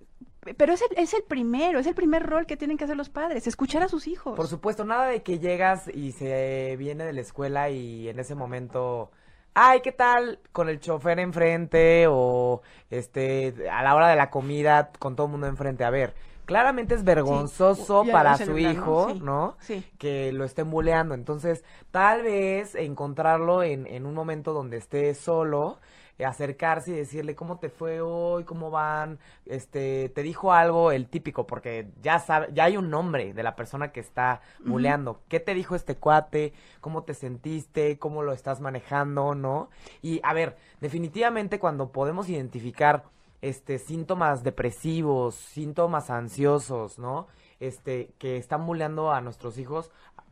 [0.57, 3.09] pero es el, es el primero, es el primer rol que tienen que hacer los
[3.11, 4.35] padres, escuchar a sus hijos.
[4.37, 8.35] Por supuesto, nada de que llegas y se viene de la escuela y en ese
[8.35, 9.11] momento,
[9.55, 14.91] ay, ¿qué tal con el chofer enfrente o este a la hora de la comida
[14.99, 15.85] con todo el mundo enfrente?
[15.85, 16.15] A ver,
[16.47, 19.21] claramente es vergonzoso para su hijo, Sí.
[19.21, 19.57] ¿no?
[19.61, 19.85] Sí.
[19.99, 21.15] Que lo estén buleando.
[21.15, 25.79] Entonces, tal vez encontrarlo en, en un momento donde esté solo,
[26.25, 31.47] acercarse y decirle cómo te fue hoy, cómo van, este, te dijo algo, el típico,
[31.47, 35.21] porque ya sabe, ya hay un nombre de la persona que está buleando.
[35.29, 36.53] ¿Qué te dijo este cuate?
[36.81, 37.99] ¿Cómo te sentiste?
[37.99, 39.35] ¿Cómo lo estás manejando?
[39.35, 39.71] ¿No?
[40.03, 43.05] Y a ver, definitivamente cuando podemos identificar
[43.41, 47.29] este síntomas depresivos, síntomas ansiosos, ¿no?
[47.61, 49.91] Este que están buleando a nuestros hijos,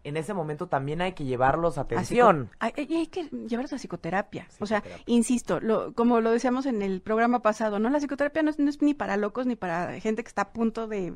[0.08, 2.50] en ese momento también hay que llevarlos a atención.
[2.60, 4.46] Hay, hay- hay que llevarlos a psicoterapia.
[4.60, 7.90] O sea, insisto, lo, como lo decíamos en el programa pasado, ¿no?
[7.90, 10.52] La psicoterapia no es, no es ni para locos ni para gente que está a
[10.52, 11.14] punto de,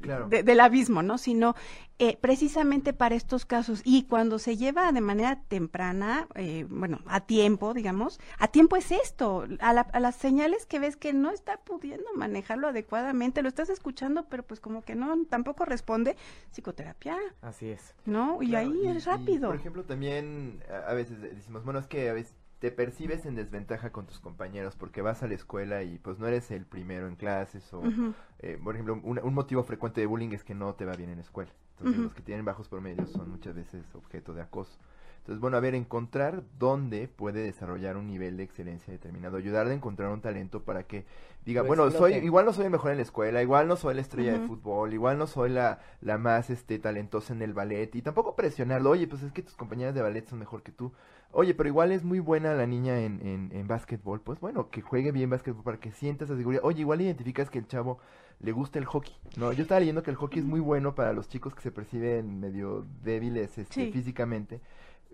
[0.00, 0.28] Claro.
[0.28, 1.18] de- del abismo, ¿no?
[1.18, 1.54] Sino
[2.00, 3.82] eh, precisamente para estos casos.
[3.84, 8.90] Y cuando se lleva de manera temprana, eh, bueno, a tiempo, digamos, a tiempo es
[8.90, 13.48] esto, a, la- a las señales que ves que no está pudiendo manejarlo adecuadamente, lo
[13.48, 16.16] estás escuchando, pero pues como que no, tampoco responde,
[16.50, 17.94] psicoterapia, Así es.
[18.06, 18.42] ¿no?
[18.42, 19.48] Y Claro, ahí es rápido.
[19.48, 23.90] por ejemplo, también a, veces decimos, bueno, es que a veces te percibes en desventaja
[23.92, 27.16] con tus compañeros porque vas a la escuela y pues no eres el primero en
[27.16, 27.82] clases o,
[28.40, 31.10] eh, por ejemplo, un, un motivo frecuente de bullying es que no te va bien
[31.10, 31.50] en la escuela.
[31.80, 34.78] Entonces, los que tienen bajos promedios son muchas veces objeto de acoso.
[35.20, 39.72] Entonces, bueno, a ver, encontrar dónde puede desarrollar un nivel de excelencia determinado, ayudar a
[39.72, 41.04] encontrar un talento para que
[41.44, 44.00] diga, bueno, soy igual no soy el mejor en la escuela, igual no soy la
[44.00, 48.02] estrella de fútbol, igual no soy la, la más este talentosa en el ballet y
[48.02, 50.92] tampoco presionarlo, oye, pues es que tus compañeras de ballet son mejor que tú.
[51.32, 54.80] Oye, pero igual es muy buena la niña en, en, en básquetbol, pues bueno, que
[54.82, 56.62] juegue bien básquetbol para que sientas esa seguridad.
[56.64, 57.98] Oye, igual identificas que el chavo
[58.40, 59.52] le gusta el hockey, ¿no?
[59.52, 62.40] Yo estaba leyendo que el hockey es muy bueno para los chicos que se perciben
[62.40, 63.92] medio débiles este, Sí.
[63.92, 64.60] físicamente.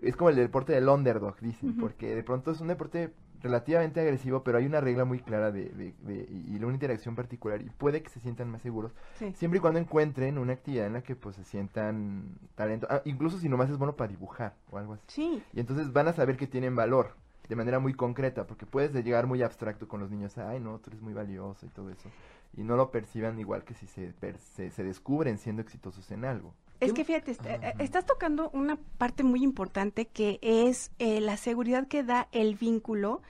[0.01, 4.43] Es como el deporte del underdog, dicen, porque de pronto es un deporte relativamente agresivo,
[4.43, 7.69] pero hay una regla muy clara de, de, de- y y una interacción particular y
[7.69, 9.31] puede que se sientan más seguros Sí.
[9.35, 13.37] siempre y cuando encuentren una actividad en la que pues se sientan talento, ah, incluso
[13.37, 15.03] si nomás es bueno para dibujar o algo así.
[15.07, 17.15] Sí, Y entonces van a saber que tienen valor
[17.47, 20.79] de manera muy concreta, porque puedes de llegar muy abstracto con los niños, ay no,
[20.79, 22.09] tú eres muy valioso y todo eso,
[22.57, 26.25] y no lo perciban igual que si se, per- se, se descubren siendo exitosos en
[26.25, 26.53] algo.
[26.79, 31.37] Es ¿Qué- que fíjate, eh, estás tocando una parte muy importante que es eh, la
[31.37, 33.21] seguridad que da el vínculo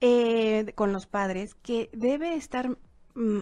[0.00, 2.76] eh, con los padres, que debe estar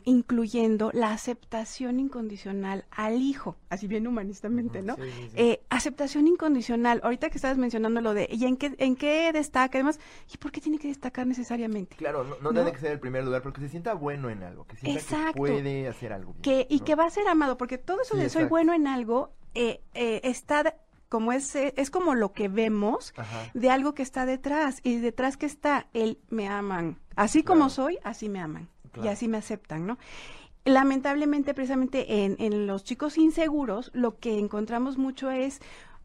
[0.04, 4.96] incluyendo la aceptación incondicional al hijo, así bien humanistamente, ¿no?
[4.96, 5.30] Sí, sí, sí.
[5.34, 7.00] Eh, aceptación incondicional.
[7.02, 9.78] Ahorita que estabas mencionando lo de, ¿y en qué, en qué destaca?
[9.78, 9.98] Además,
[10.32, 11.96] ¿y por qué tiene que destacar necesariamente?
[11.96, 12.52] Claro, no, ¿No?
[12.52, 15.00] no, tiene que ser el primer lugar, porque se sienta bueno en algo, que sienta
[15.00, 15.32] Exacto.
[15.32, 16.42] que puede hacer algo bien.
[16.42, 16.84] que y ¿no?
[16.84, 20.20] que va a ser amado porque todo eso de soy bueno en algo eh, eh,
[20.24, 20.76] está
[21.08, 23.50] como es eh, es como lo que vemos Ajá.
[23.54, 27.98] de algo que está detrás y detrás que está el me aman así como soy
[28.02, 28.68] así me aman
[29.00, 29.98] y así me aceptan no
[30.64, 35.60] lamentablemente precisamente en, en los chicos inseguros lo que encontramos mucho es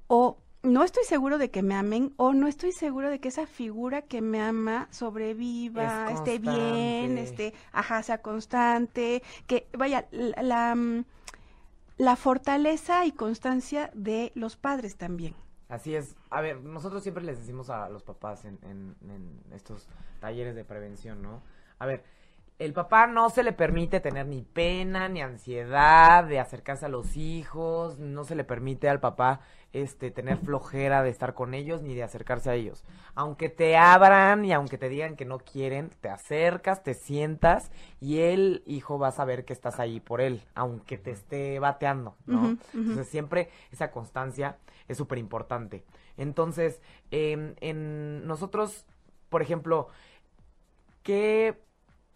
[0.08, 3.46] o no estoy seguro de que me amen o no estoy seguro de que esa
[3.48, 10.42] figura que me ama sobreviva, Es esté bien, esté, ajá, sea constante, que vaya, la,
[10.44, 11.06] la, mm,
[11.98, 15.36] la fortaleza y constancia de los padres también.
[15.70, 16.16] Así es.
[16.30, 20.64] A ver, nosotros siempre les decimos a los papás en, en- en estos talleres de
[20.64, 21.42] prevención, ¿no?
[21.80, 22.04] A ver,
[22.60, 27.16] el papá no se le permite tener ni pena, ni ansiedad de acercarse a los
[27.16, 29.42] hijos, no se le permite al papá
[29.74, 32.84] este tener flojera de estar con ellos ni de acercarse a ellos.
[33.14, 38.20] Aunque te abran y aunque te digan que no quieren, te acercas, te sientas y
[38.20, 42.58] el hijo va a saber que estás ahí por él, aunque te esté bateando, ¿no?
[42.74, 45.84] Entonces siempre esa constancia es súper importante.
[46.18, 46.82] Entonces,
[47.12, 48.88] em, en nosotros,
[49.30, 49.90] por ejemplo,
[51.04, 51.67] ¿qué,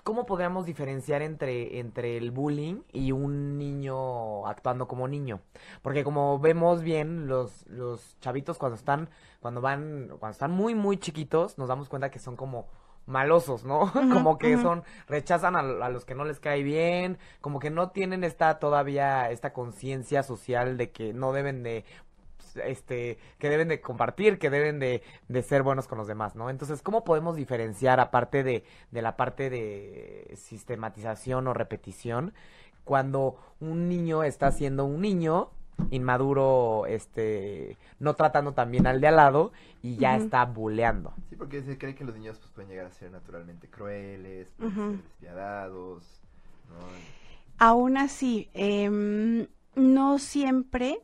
[0.04, 5.42] ¿cómo podríamos diferenciar entre, entre el bullying y un niño actuando como niño?
[5.82, 10.98] Porque como vemos bien, los, los chavitos cuando están, cuando van, cuando están muy, muy
[10.98, 12.68] chiquitos, nos damos cuenta que son como
[13.06, 13.92] malosos, ¿no?
[13.94, 17.90] como que son, rechazan a, a los que no les cae bien, como que no
[17.90, 21.86] tienen esta todavía, esta conciencia social de que no deben de
[22.58, 26.50] este, que deben de compartir, que deben de, de ser buenos con los demás, ¿no?
[26.50, 32.34] Entonces, ¿cómo podemos diferenciar, aparte de, de la parte de sistematización o repetición,
[32.84, 35.50] cuando un niño está siendo un niño
[35.90, 41.14] inmaduro, este, no tratando también al de al lado y ya está buleando?
[41.30, 44.74] Sí, porque se cree que los niños pues, pueden llegar a ser naturalmente crueles, pueden
[44.74, 44.92] Ujú.
[44.94, 46.04] ser despiadados,
[46.70, 47.22] ¿no?
[47.58, 51.00] Aún así, em, no siempre,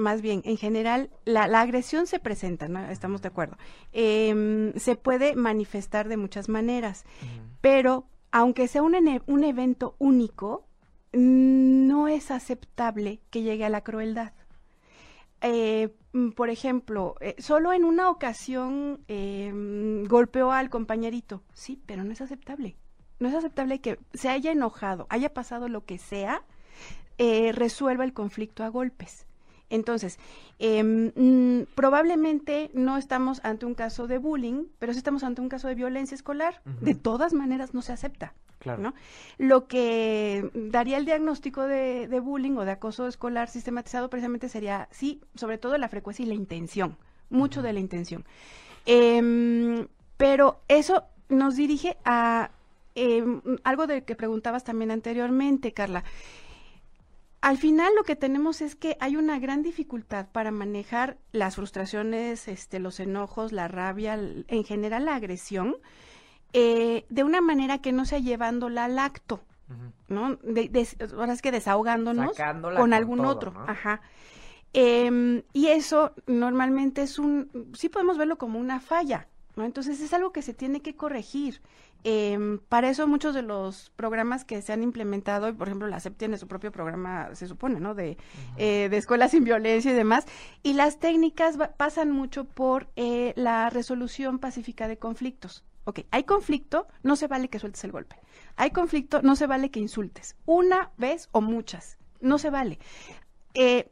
[0.00, 2.80] más bien, en general, la, la agresión se presenta, ¿no?
[2.90, 3.56] Estamos de acuerdo.
[3.92, 7.04] Em, se puede manifestar de muchas maneras,
[7.60, 8.94] pero aunque sea un,
[9.26, 10.66] un evento único,
[11.12, 14.32] no es aceptable que llegue a la crueldad.
[15.42, 21.82] Eh, mm, por ejemplo, eh, solo en una ocasión eh, mm, golpeó al compañerito, sí,
[21.86, 22.76] pero no es aceptable.
[23.18, 26.42] No es aceptable que se haya enojado, haya pasado lo que sea,
[27.18, 29.26] eh, resuelva el conflicto a golpes.
[29.70, 30.18] Entonces,
[30.58, 35.68] em, probablemente no estamos ante un caso de bullying, pero sí estamos ante un caso
[35.68, 36.60] de violencia escolar.
[36.80, 38.34] De todas maneras, no se acepta.
[38.58, 38.82] Claro.
[38.82, 38.94] ¿no?
[39.38, 44.86] Lo que daría el diagnóstico de, de bullying o de acoso escolar sistematizado precisamente sería,
[44.90, 46.98] sí, sobre todo la frecuencia y la intención,
[47.30, 48.26] mucho de la intención.
[48.84, 52.50] Em, pero eso nos dirige a
[52.94, 56.04] em, algo de que preguntabas también anteriormente, Carla.
[57.40, 62.48] Al final lo que tenemos es que hay una gran dificultad para manejar las frustraciones,
[62.48, 64.14] este, los enojos, la rabia,
[64.46, 65.76] en general la agresión,
[66.52, 69.40] eh, de una manera que no sea llevándola al acto,
[70.08, 70.36] ¿no?
[70.42, 70.86] De, de-
[71.16, 73.50] ahora es que desahogándonos Sacándola con con algún todo, otro.
[73.52, 73.64] ¿no?
[73.68, 74.00] Ajá.
[74.72, 79.64] Em, y eso normalmente es un, sí podemos verlo como una falla, ¿no?
[79.64, 81.62] Entonces es algo que se tiene que corregir.
[82.04, 86.00] Em, para eso muchos de los programas que se han implementado, y por ejemplo la
[86.00, 87.94] SEP tiene su propio programa, se supone, ¿no?
[87.94, 88.16] De,
[88.56, 90.26] eh, de escuelas sin violencia y demás,
[90.62, 95.64] y las técnicas va- pasan mucho por eh, la resolución pacífica de conflictos.
[95.84, 98.16] Ok, hay conflicto, no se vale que sueltes el golpe.
[98.56, 100.36] Hay conflicto, no se vale que insultes.
[100.46, 102.78] Una vez o muchas, no se vale.
[103.54, 103.88] Eh,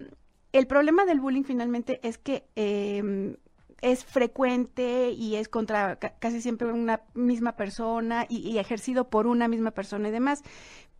[0.52, 3.36] el problema del bullying finalmente es que eh,
[3.80, 9.26] es frecuente y es contra ca- casi siempre una misma persona y, y ejercido por
[9.26, 10.42] una misma persona y demás.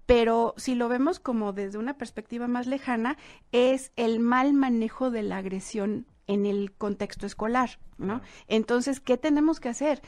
[0.07, 3.19] Pero si lo vemos como desde una perspectiva más lejana,
[3.53, 8.21] es el mal manejo de la agresión en el contexto escolar, ¿no?
[8.47, 10.01] Entonces, ¿qué tenemos que hacer?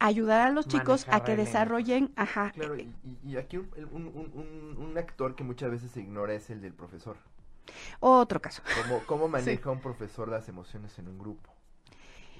[0.00, 2.88] Ayudar a los chicos a que el desarrollen, ajá, Claro, y,
[3.24, 6.72] y- aquí un- un- un- un actor que muchas veces se ignora es el del
[6.74, 7.16] profesor.
[8.00, 8.62] otro caso.
[8.82, 9.28] ¿Cómo, cómo
[9.62, 11.50] maneja un profesor las emociones en un grupo?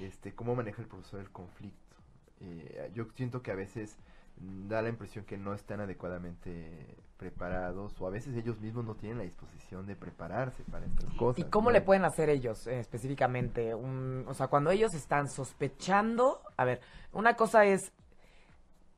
[0.00, 1.96] Este, ¿Cómo maneja el profesor el conflicto?
[2.40, 3.98] Eh, yo siento que a veces
[4.40, 9.18] da la impresión que no están adecuadamente preparados o a veces ellos mismos no tienen
[9.18, 11.44] la disposición de prepararse para estas cosas.
[11.44, 11.72] ¿Y cómo ¿no?
[11.72, 13.74] le pueden hacer ellos eh, específicamente?
[13.74, 16.80] Un, o sea, cuando ellos están sospechando, a ver,
[17.12, 17.92] una cosa es,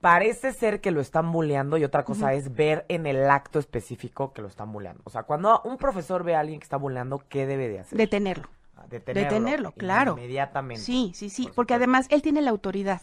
[0.00, 4.34] parece ser que lo están bulleando y otra cosa es ver en el acto específico
[4.34, 5.00] que lo están bulleando.
[5.04, 7.96] O sea, cuando un profesor ve a alguien que está bulleando, ¿qué debe de hacer?
[7.96, 8.48] Detenerlo.
[8.90, 9.30] Detenerlo.
[9.30, 10.12] detenerlo, claro.
[10.12, 10.82] Inmediatamente.
[10.82, 13.00] Sí, sí, sí, por porque además él tiene la autoridad.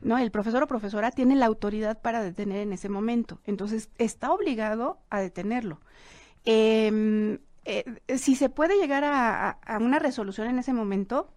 [0.00, 0.18] ¿No?
[0.18, 3.40] El profesor o profesora tiene la autoridad para detener en ese momento.
[3.44, 5.80] Entonces, está obligado a detenerlo.
[6.44, 7.84] Em, eh,
[8.16, 11.32] si se puede llegar a una resolución en ese momento,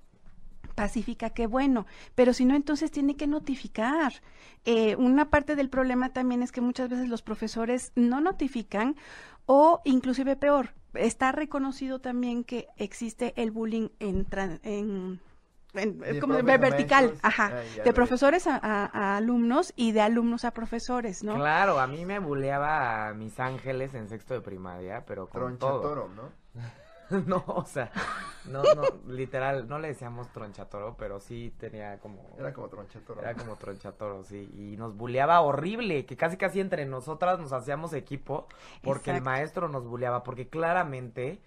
[0.76, 4.22] pacífica, qué bueno, pero si no, entonces tiene que notificar.
[4.66, 8.96] Eh, una parte del problema también es que muchas veces los profesores no notifican
[9.46, 15.20] o inclusive peor, está reconocido también que existe el bullying en, tran- en
[15.74, 17.20] en- como vertical, maestros.
[17.24, 21.36] ajá, Ah, de profesores a, a- a alumnos y de alumnos a profesores, ¿no?
[21.36, 25.60] Claro, a mí me buleaba a mis ángeles en sexto de primaria, pero con Troncha
[25.60, 25.82] todo.
[25.82, 26.32] toro, ¿no?
[27.28, 27.92] No, o sea,
[28.50, 32.36] no, no, literal, no le decíamos tronchatoro, pero sí tenía como...
[32.38, 33.22] Era como troncha toro.
[33.22, 37.94] Era como tronchatoro, sí, y nos buleaba horrible, que casi casi entre nosotras nos hacíamos
[37.94, 38.48] equipo
[38.82, 41.40] porque el maestro nos buleaba, porque claramente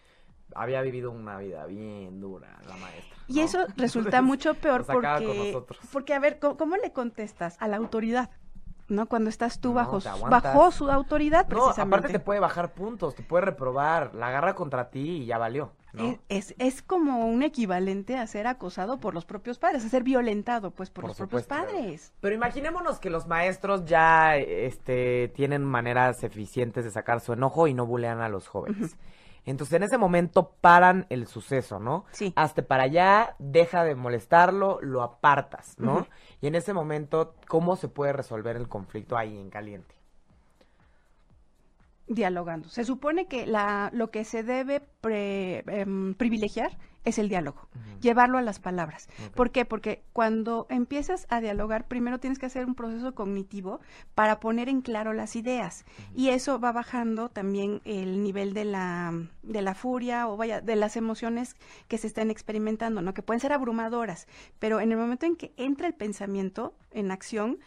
[0.54, 3.18] había vivido una vida bien dura la maestra.
[3.26, 5.78] Y eso resulta mucho peor sacaba con porque, nosotros.
[5.92, 8.30] porque, a ver, ¿cómo, cómo le contestas a la autoridad?
[8.88, 9.06] ¿No?
[9.06, 13.22] Cuando estás tú No, bajo, bajo su autoridad, No, aparte te puede bajar puntos, te
[13.22, 16.18] puede reprobar, la agarra contra ti y ya valió, ¿no?
[16.28, 20.70] Es, es como un equivalente a ser acosado por los propios padres, a ser violentado,
[20.70, 22.12] pues, por, Por los propios padres.
[22.20, 27.74] Pero imaginémonos que los maestros ya este, tienen maneras eficientes de sacar su enojo y
[27.74, 28.96] no bulean a los jóvenes.
[29.44, 32.04] Entonces en ese momento paran el suceso, ¿no?
[32.12, 32.32] Sí.
[32.36, 36.06] Hazte para allá, deja de molestarlo, lo apartas, ¿no?
[36.40, 39.94] Y en ese momento, ¿cómo se puede resolver el conflicto ahí en caliente?
[42.06, 42.70] Dialogando.
[42.70, 46.70] Se supone que la, lo que se debe pre- em, privilegiar
[47.04, 47.68] es el diálogo,
[48.00, 49.08] llevarlo a las palabras.
[49.34, 49.64] ¿Por qué?
[49.64, 53.80] Porque cuando empiezas a dialogar, primero tienes que hacer un proceso cognitivo
[54.14, 55.84] para poner en claro las ideas.
[56.14, 60.76] Y eso va bajando también el nivel de la, de la furia o vaya, de
[60.76, 61.56] las emociones
[61.88, 63.14] que se están experimentando, ¿no?
[63.14, 64.26] Que pueden ser abrumadoras,
[64.58, 67.58] pero en el momento en que entra el pensamiento en acción,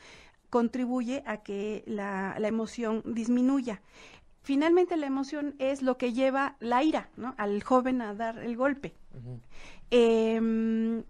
[0.49, 3.81] contribuye a que la, la emoción disminuya.
[4.41, 7.33] Finalmente la emoción es lo que lleva la ira, ¿no?
[7.37, 8.95] Al joven a dar el golpe.
[9.89, 11.03] Em,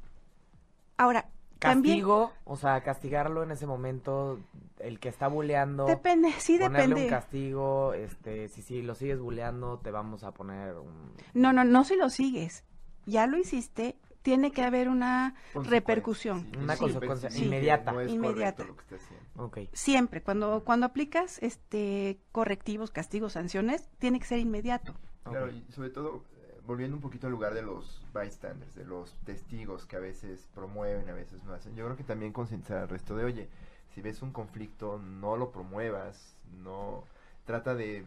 [0.97, 1.29] ahora,
[1.59, 4.39] también Castigo, o sea, castigarlo en ese momento,
[4.79, 5.85] el que está buleando.
[5.85, 7.03] depende, sí ponerle depende.
[7.03, 11.13] un castigo, este, si, si lo sigues buleando, te vamos a poner un...
[11.33, 12.63] No, no, no si lo sigues.
[13.05, 16.47] Ya lo hiciste, tiene que haber una Consecuencia, repercusión.
[16.51, 17.91] sí, Una sí, consecuencia sí, inmediata.
[17.91, 18.63] No es Inmediata.
[18.63, 19.25] correcto lo que está haciendo.
[19.35, 19.57] Ok.
[19.73, 24.93] Siempre, cuando, cuando aplicas este correctivos, castigos, sanciones, tiene que ser inmediato.
[25.23, 29.13] Claro, y sobre todo, eh, volviendo un poquito al lugar de los bystanders, de los
[29.23, 32.89] testigos que a veces promueven, a veces no hacen, yo creo que también concientizar al
[32.89, 33.49] resto de, oye,
[33.93, 37.03] si ves un conflicto, no lo promuevas, no,
[37.45, 38.05] trata de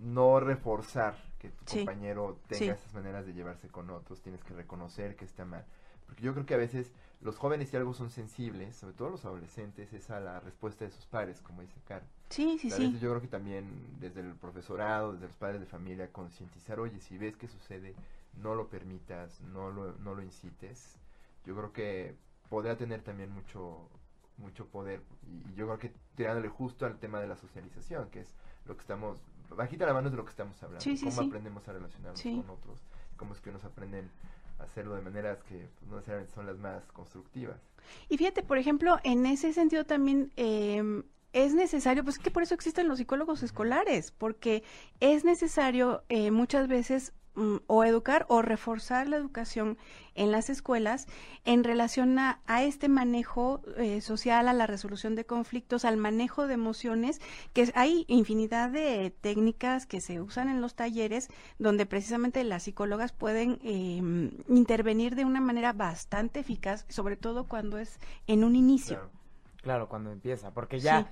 [0.00, 2.74] no reforzar que tu Sí, compañero tenga sí.
[2.74, 5.64] esas maneras de llevarse con otros, tienes que reconocer que está mal.
[6.06, 9.24] Porque yo creo que a veces los jóvenes si algo son sensibles, sobre todo los
[9.24, 12.08] adolescentes, es a la respuesta de sus pares, como dice Karen.
[12.30, 12.98] Sí, sí, A sí.
[13.00, 13.66] yo creo que también
[14.00, 17.94] desde el profesorado, desde los padres de familia, concientizar, oye, si ves que sucede,
[18.34, 20.98] no lo permitas, no lo, no lo incites.
[21.44, 22.16] Yo creo que
[22.48, 23.88] podría tener también mucho
[24.38, 28.20] mucho poder y, y yo creo que tirándole justo al tema de la socialización, que
[28.20, 28.34] es
[28.64, 29.18] lo que estamos,
[29.56, 31.26] bajita la mano es de lo que estamos hablando, Sí, sí, cómo sí.
[31.28, 32.80] aprendemos a relacionarnos con otros,
[33.16, 34.10] cómo es que nos aprenden
[34.58, 37.56] a hacerlo de maneras que pues, no necesariamente son las más constructivas.
[38.08, 42.42] Y fíjate, por ejemplo, en ese sentido también eh, es necesario, pues es que por
[42.42, 44.62] eso existen los psicólogos escolares, porque
[45.00, 49.78] es necesario eh, muchas veces mm, o educar o reforzar la educación
[50.14, 51.06] en las escuelas
[51.44, 56.46] en relación a, a este manejo eh, social, a la resolución de conflictos, al manejo
[56.46, 57.20] de emociones,
[57.54, 61.28] que hay infinidad de técnicas que se usan en los talleres
[61.58, 64.02] donde precisamente las psicólogas pueden eh,
[64.48, 68.96] intervenir de una manera bastante eficaz, sobre todo cuando es en un inicio.
[68.96, 69.22] Claro.
[69.62, 71.08] Claro, cuando empieza, porque ya Sí.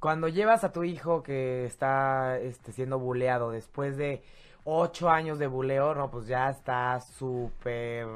[0.00, 4.22] cuando llevas a tu hijo que está este, siendo buleado después de
[4.66, 8.06] ocho años de buleo, no, pues ya está súper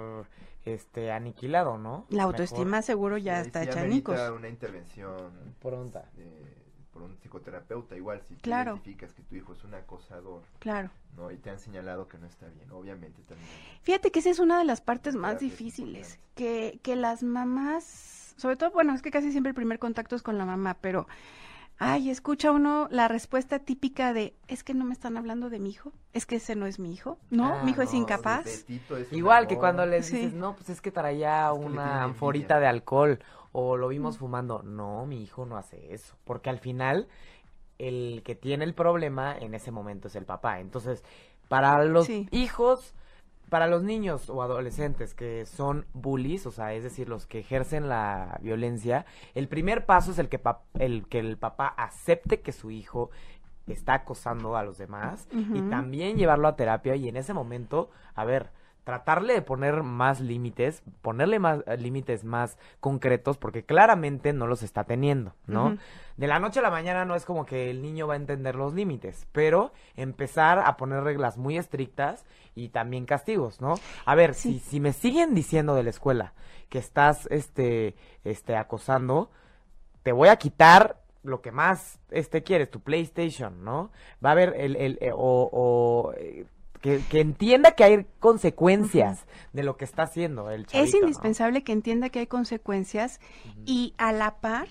[0.64, 2.04] este aniquilado, ¿no?
[2.10, 4.18] La autoestima seguro ya Sí, está hecha añicos.
[4.36, 5.30] una intervención
[5.62, 6.04] Pronta.
[6.18, 6.56] eh,
[6.92, 8.72] por un psicoterapeuta igual si tú Claro.
[8.72, 10.90] identificas que tu hijo es un acosador Claro.
[11.16, 13.48] no y te han señalado que no está bien obviamente también
[13.82, 18.34] Fíjate que esa es una de las partes más Terapia difíciles, que, que las mamás,
[18.36, 21.06] sobre todo, bueno, es que casi siempre el primer contacto es con la mamá, pero,
[21.80, 25.70] ay, escucha uno la respuesta típica de, es que no me están hablando de mi
[25.70, 28.46] hijo, es que ese no es mi hijo, no, Ah, mi hijo es incapaz.
[28.46, 28.66] Es
[29.10, 30.16] Igual que cuando les Sí.
[30.16, 33.18] dices, no, pues es que traía Es que una anforita de alcohol
[33.52, 34.62] o lo vimos fumando.
[34.62, 37.08] No, mi hijo no hace eso, porque al final
[37.78, 40.60] el que tiene el problema en ese momento es el papá.
[40.60, 41.02] Entonces,
[41.48, 42.28] para los Sí.
[42.30, 42.94] hijos,
[43.50, 47.88] para los niños o adolescentes que son bullies, o sea, es decir, los que ejercen
[47.88, 50.40] la violencia, el primer paso es el que,
[50.78, 53.10] el, que el papá acepte que su hijo
[53.66, 58.24] está acosando a los demás y también llevarlo a terapia y en ese momento, a
[58.24, 58.50] ver,
[58.90, 64.64] tratarle de poner más límites, ponerle más eh, límites más concretos porque claramente no los
[64.64, 65.76] está teniendo, ¿no?
[66.16, 68.56] De la noche a la mañana no es como que el niño va a entender
[68.56, 72.26] los límites, pero empezar a poner reglas muy estrictas
[72.56, 73.74] y también castigos, ¿no?
[74.06, 74.54] A ver, Sí.
[74.54, 76.32] si, si me siguen diciendo de la escuela
[76.68, 79.30] que estás este, este, acosando,
[80.02, 83.92] te voy a quitar lo que más este quieres, tu PlayStation, ¿no?
[84.24, 86.44] Va a haber el, el eh, o, o, eh,
[86.80, 91.00] que, que entienda que hay consecuencias de lo que está haciendo el chavito, es ¿no?
[91.00, 93.20] indispensable que entienda que hay consecuencias
[93.66, 94.68] y a la par,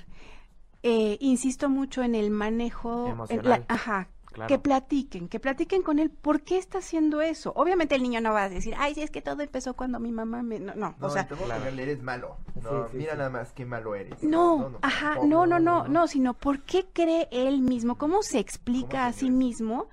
[0.83, 3.45] eh, insisto mucho en el manejo en Emocional.
[3.49, 4.47] la- ajá, Claro.
[4.47, 7.51] que platiquen, que platiquen con él por qué está haciendo eso.
[7.55, 10.11] Obviamente el niño no va a decir, ay, sí, es que todo empezó cuando mi
[10.11, 10.59] mamá me...
[10.59, 11.65] No, no, no, o sea, claro.
[11.65, 13.17] eres malo no Sí, sí, mira sí.
[13.17, 15.27] nada más qué malo eres no, ajá, tampoco.
[15.27, 19.13] no, no, no, no, sino por qué cree él mismo, cómo se explica ¿Cómo a
[19.13, 19.87] sí mismo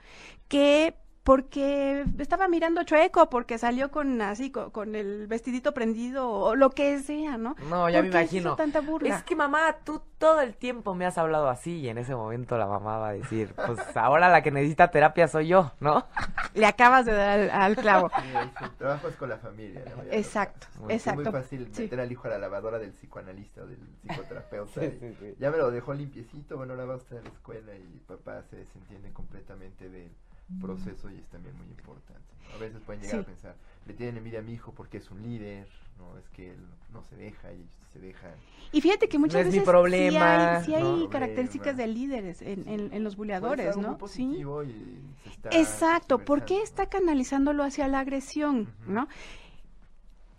[0.48, 0.94] que
[1.26, 6.70] porque estaba mirando chueco, porque salió con así, con, con el vestidito prendido o lo
[6.70, 7.56] que sea, ¿no?
[7.68, 8.54] No, ya me ¿Por qué hizo imagino.
[8.54, 9.16] tanta burla?
[9.16, 12.56] Es que mamá, tú todo el tiempo me has hablado así y en ese momento
[12.56, 16.06] la mamá va a decir, pues ahora la que necesita terapia soy yo, ¿no?
[16.54, 18.08] Le acabas de dar al, al clavo.
[18.08, 20.68] Sí, trabajo es con la familia de los Exacto.
[20.88, 21.22] Es exacto.
[21.22, 21.82] muy fácil Sí.
[21.82, 25.34] meter al hijo a la lavadora del psicoanalista o del psicoterapeuta Sí, y sí, sí.
[25.40, 28.56] ya me lo dejó limpiecito bueno ahora va usted a la escuela y papá se
[28.58, 30.12] desentiende completamente del
[30.60, 32.22] proceso y es también muy importante.
[32.54, 33.22] A veces pueden llegar Sí.
[33.22, 33.54] a pensar
[33.86, 35.68] le tienen envidia a mi hijo porque es un líder
[35.98, 36.58] no es que él
[36.92, 38.32] no se deja y ellos se dejan
[38.72, 42.92] Y fíjate que muchas veces problema, sí hay, sí hay características de líderes en, en,
[42.92, 43.98] en los buleadores, ¿no?
[44.06, 44.42] Sí.
[44.42, 49.08] y está Exacto, ¿por qué está canalizándolo hacia la agresión, no?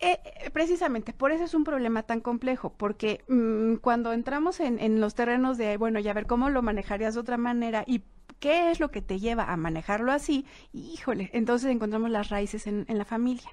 [0.00, 4.78] Eh, eh, precisamente, por eso es un problema tan complejo, porque mm, cuando entramos en,
[4.78, 8.04] en los terrenos de, bueno, ya ver cómo lo manejarías de otra manera y
[8.38, 12.84] qué es lo que te lleva a manejarlo así, híjole, entonces encontramos las raíces en,
[12.88, 13.50] en la familia.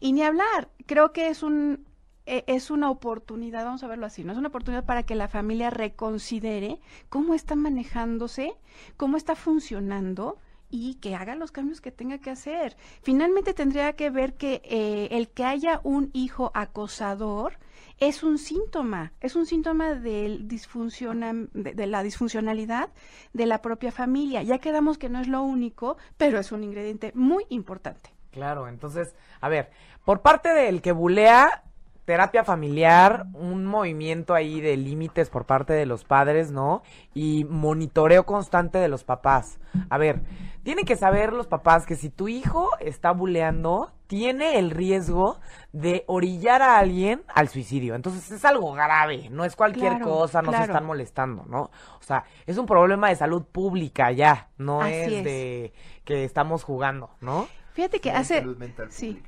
[0.00, 1.86] Y ni hablar, creo que es un
[2.26, 5.26] e, es una oportunidad, vamos a verlo así, no es una oportunidad para que la
[5.26, 6.78] familia reconsidere
[7.08, 8.54] cómo está manejándose,
[8.96, 10.38] cómo está funcionando
[10.70, 12.76] y que haga los cambios que tenga que hacer.
[13.02, 17.58] Finalmente tendría que ver que eh, el que haya un hijo acosador
[18.00, 22.88] es un síntoma, es un síntoma del de, de, la disfuncionalidad
[23.34, 24.42] de la propia familia.
[24.42, 28.10] Ya quedamos que no es lo único, pero es un ingrediente muy importante.
[28.30, 29.70] Claro, entonces, a ver,
[30.04, 31.64] por parte del que bulea,
[32.10, 36.82] terapia familiar, un movimiento ahí de límites por parte de los padres, ¿no?
[37.14, 39.60] Y monitoreo constante de los papás.
[39.90, 40.20] A ver,
[40.64, 45.38] tienen que saber los papás que si tu hijo está buleando, tiene el riesgo
[45.72, 47.94] de orillar a alguien al suicidio.
[47.94, 51.70] Entonces es algo grave, no es cualquier cosa, no se están molestando, ¿no?
[52.00, 55.72] O sea, es un problema de salud pública ya, no es de
[56.04, 57.46] que estamos jugando, ¿no?
[57.72, 58.44] Fíjate que hace...
[58.90, 59.22] sí.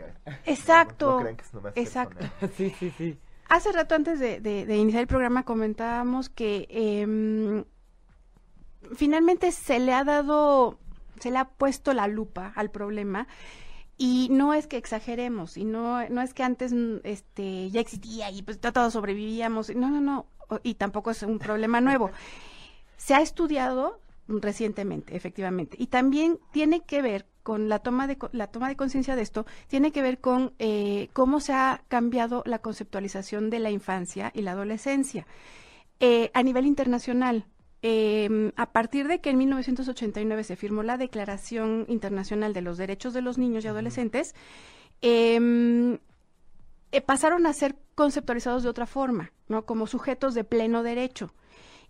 [0.44, 1.24] Exacto.
[1.74, 2.26] Exacto.
[2.56, 3.18] sí, sí, sí.
[3.48, 7.64] Hace rato antes de, iniciar el programa comentábamos que em,
[8.96, 10.78] finalmente se le ha dado,
[11.20, 13.28] se le ha puesto la lupa al problema
[13.98, 16.74] y no es que exageremos y no, no es que antes
[17.04, 19.74] este, ya existía y pues todos sobrevivíamos.
[19.76, 20.26] No, no, no.
[20.62, 22.10] Y tampoco es un problema nuevo.
[22.96, 25.76] Se ha estudiado recientemente, efectivamente.
[25.78, 29.46] Y también tiene que ver con la toma de la toma de conciencia de esto
[29.66, 34.42] tiene que ver con eh, cómo se ha cambiado la conceptualización de la infancia y
[34.42, 35.26] la adolescencia
[36.00, 37.46] eh, a nivel internacional.
[37.84, 43.12] Em, a partir de que en 1989 se firmó la Declaración Internacional de los Derechos
[43.12, 44.36] de los Niños y Adolescentes,
[45.00, 45.98] em,
[46.92, 49.64] eh, pasaron a ser conceptualizados de otra forma, ¿no?
[49.64, 51.32] Como sujetos de pleno derecho.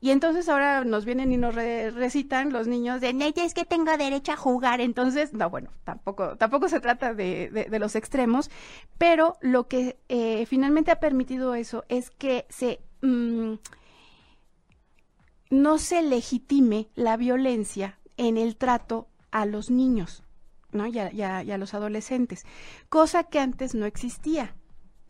[0.02, 4.32] Y entonces ahora nos vienen y nos recitan los niños de, es que tengo derecho
[4.32, 4.80] a jugar.
[4.80, 8.50] Entonces, no, bueno, tampoco, tampoco se trata de, de, los extremos,
[8.98, 12.80] pero lo que eh, finalmente ha permitido eso es que se...
[13.00, 13.54] Mm,
[15.50, 20.24] no se legitime la violencia en el trato a los niños,
[20.72, 20.88] ¿no?
[20.88, 22.44] Y a, y a los adolescentes,
[22.88, 24.56] cosa que antes no existía.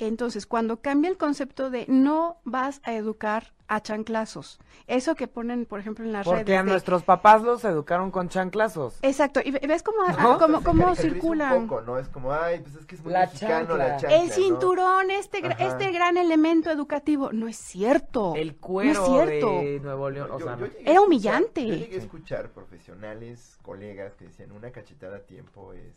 [0.02, 5.64] Entonces, cuando cambia el concepto de no vas a educar a chanclazos, eso que ponen,
[5.64, 6.40] por ejemplo, en las redes.
[6.40, 8.98] Porque a nuestros papás los educaron con chanclazos.
[9.02, 9.98] Exacto, y ves cómo,
[10.40, 11.52] cómo, cómo circulan.
[11.52, 11.98] Un poco, ¿no?
[12.00, 14.22] Es como, ay, pues es que es muy la mexicano la chancla.
[14.22, 17.32] El cinturón, este, este gran elemento educativo.
[17.32, 18.34] No es cierto.
[18.34, 19.50] El cuero no es cierto.
[19.60, 20.30] de Nuevo León.
[20.32, 21.64] O sea, Era humillante.
[21.64, 25.94] yo llegué a escuchar profesionales, colegas que decían, una cachetada a tiempo es...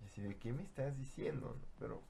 [0.00, 1.54] Y así, ¿de qué me estás diciendo?
[1.78, 2.00] Pero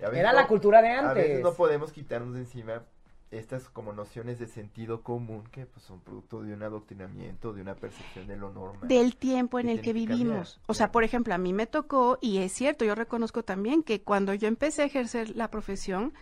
[0.00, 1.10] era la cultura de antes.
[1.10, 2.82] A veces no podemos quitarnos de encima
[3.30, 7.74] estas como nociones de sentido común que pues, son producto de un adoctrinamiento, de una
[7.74, 8.88] percepción de lo normal.
[8.88, 10.60] Del tiempo en el que vivimos.
[10.66, 14.02] o sea, por ejemplo, a mí me tocó, y es cierto, yo reconozco también que
[14.02, 16.14] cuando yo empecé a ejercer la profesión,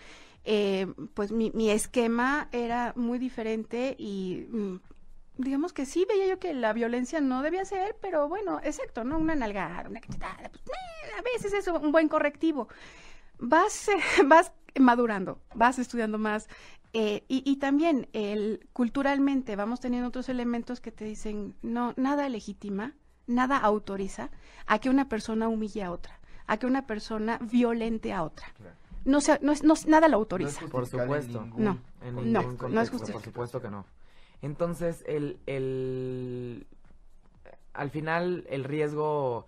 [0.44, 4.76] eh, pues mi, mi, esquema era muy diferente y mm,
[5.38, 9.18] digamos que sí veía yo que la violencia no debía ser, pero bueno, exacto, ¿no?
[9.18, 12.68] Una nalgada, una cachetada, pues, eh, a veces es un buen correctivo
[13.38, 13.90] vas,
[14.26, 16.48] vas madurando, vas estudiando más.
[16.92, 22.94] Eh, y, también el, culturalmente vamos teniendo otros elementos que te dicen, no, nada legitima,
[23.26, 24.30] nada autoriza
[24.66, 28.46] a que una persona humille a otra, a que una persona violente a otra.
[29.04, 30.66] No, sea, no, no, nada lo autoriza.
[30.68, 31.46] por supuesto.
[31.58, 33.12] no, no, no es justo.
[33.12, 33.84] Por supuesto que no.
[34.40, 36.66] Entonces, el, el,
[37.74, 39.46] al final, el riesgo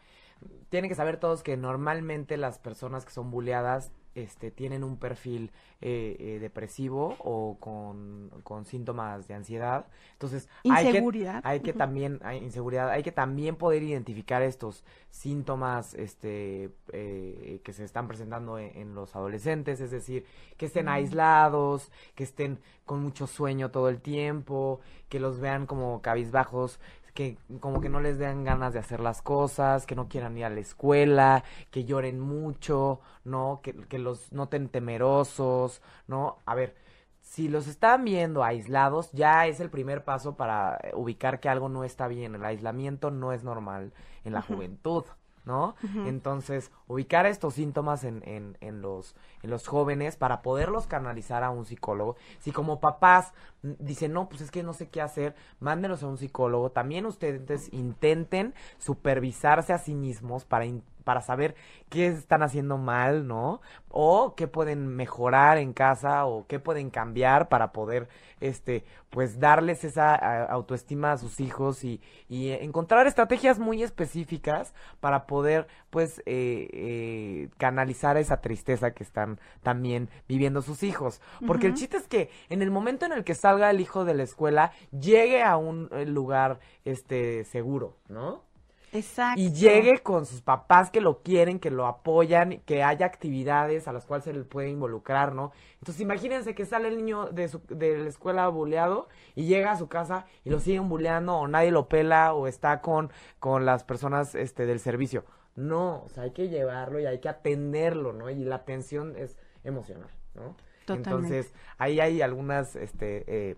[0.69, 5.53] tienen que saber todos que normalmente las personas que son buleadas este, tienen un perfil
[5.81, 9.87] eh, eh, depresivo o con, con, síntomas de ansiedad.
[10.15, 11.41] Entonces, inseguridad.
[11.45, 17.73] Hay que, también, hay inseguridad, hay que también poder identificar estos síntomas este, eh, que
[17.73, 20.27] se están presentando en, los adolescentes, es decir,
[20.57, 26.03] que estén aislados, que estén con mucho sueño todo el tiempo, que los vean como
[26.03, 26.81] cabizbajos,
[27.19, 30.45] que como que no les den ganas de hacer las cosas, que no quieran ir
[30.45, 31.43] a la escuela,
[31.73, 33.59] que lloren mucho, ¿no?
[33.61, 36.39] Que, que los noten temerosos, ¿no?
[36.47, 36.77] A ver,
[37.21, 41.83] si los están viendo aislados, ya es el primer paso para ubicar que algo no
[41.83, 42.37] está bien.
[42.37, 43.93] El aislamiento no es normal
[44.23, 45.05] en la juventud.
[45.49, 45.75] ¿No?
[46.07, 51.49] Entonces, ubicar estos síntomas en, en, en, los, en los jóvenes para poderlos canalizar a
[51.51, 52.17] un psicólogo.
[52.39, 53.33] Si como papás
[53.63, 56.71] dicen, no, pues es que no sé qué hacer, mándenos a un psicólogo.
[56.71, 60.67] También ustedes intenten supervisarse a sí mismos para,
[61.09, 61.55] para saber
[61.89, 63.63] qué están haciendo mal, ¿no?
[63.89, 69.85] O qué pueden mejorar en casa o qué pueden cambiar para poder, este, pues darles
[69.85, 76.69] esa autoestima a sus hijos y, y, encontrar estrategias muy específicas para poder, pues, eh,
[76.75, 81.23] eh, canalizar esa tristeza que están también viviendo sus hijos.
[81.47, 84.13] Porque el chiste es que en el momento en el que salga el hijo de
[84.13, 88.47] la escuela, llegue a un eh, lugar, este, seguro, ¿no?
[88.93, 89.41] Exacto.
[89.41, 93.93] Y llegue con sus papás que lo quieren, que lo apoyan, que haya actividades a
[93.93, 95.53] las cuales se le puede involucrar, ¿no?
[95.75, 99.77] Entonces imagínense que sale el niño de, su, de la escuela buleado y llega a
[99.77, 103.85] su casa y lo siguen buleando o nadie lo pela o está con, con las
[103.85, 105.25] personas este, del servicio.
[105.55, 108.31] No, o sea, hay que llevarlo y hay que atenderlo, ¿no?
[108.31, 110.57] Y la atención es emocional, ¿no?
[110.87, 111.11] Totalmente.
[111.11, 113.57] Entonces, ahí hay algunas, este, eh,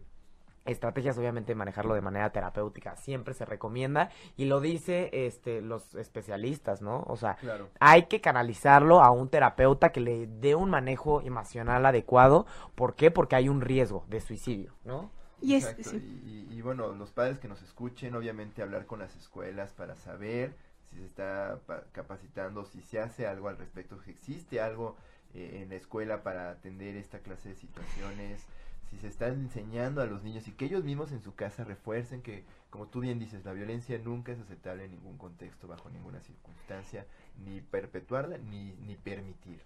[0.64, 6.82] estrategias obviamente manejarlo de manera terapéutica siempre se recomienda y lo dice este los especialistas
[6.82, 7.38] no o sea
[7.78, 12.46] hay que canalizarlo a un terapeuta que le dé un manejo emocional adecuado.
[12.74, 13.11] ¿por qué?
[13.11, 15.11] porque hay un riesgo de suicidio no
[15.42, 19.96] y, es, y, bueno los padres que nos escuchen obviamente hablar con las escuelas para
[19.96, 20.54] saber
[20.90, 21.58] si se está
[21.92, 24.96] capacitando si se hace algo al respecto si existe algo
[25.32, 28.44] eh, en la escuela para atender esta clase de situaciones
[28.91, 32.22] si se está enseñando a los niños y que ellos mismos en su casa refuercen
[32.22, 36.20] que, como tú bien dices, la violencia nunca es aceptable en ningún contexto, bajo ninguna
[36.20, 37.07] circunstancia,
[37.45, 39.64] ni perpetuarla ni, ni permitirla.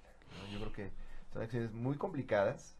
[0.52, 0.90] Yo creo que
[1.32, 2.76] son acciones muy complicadas,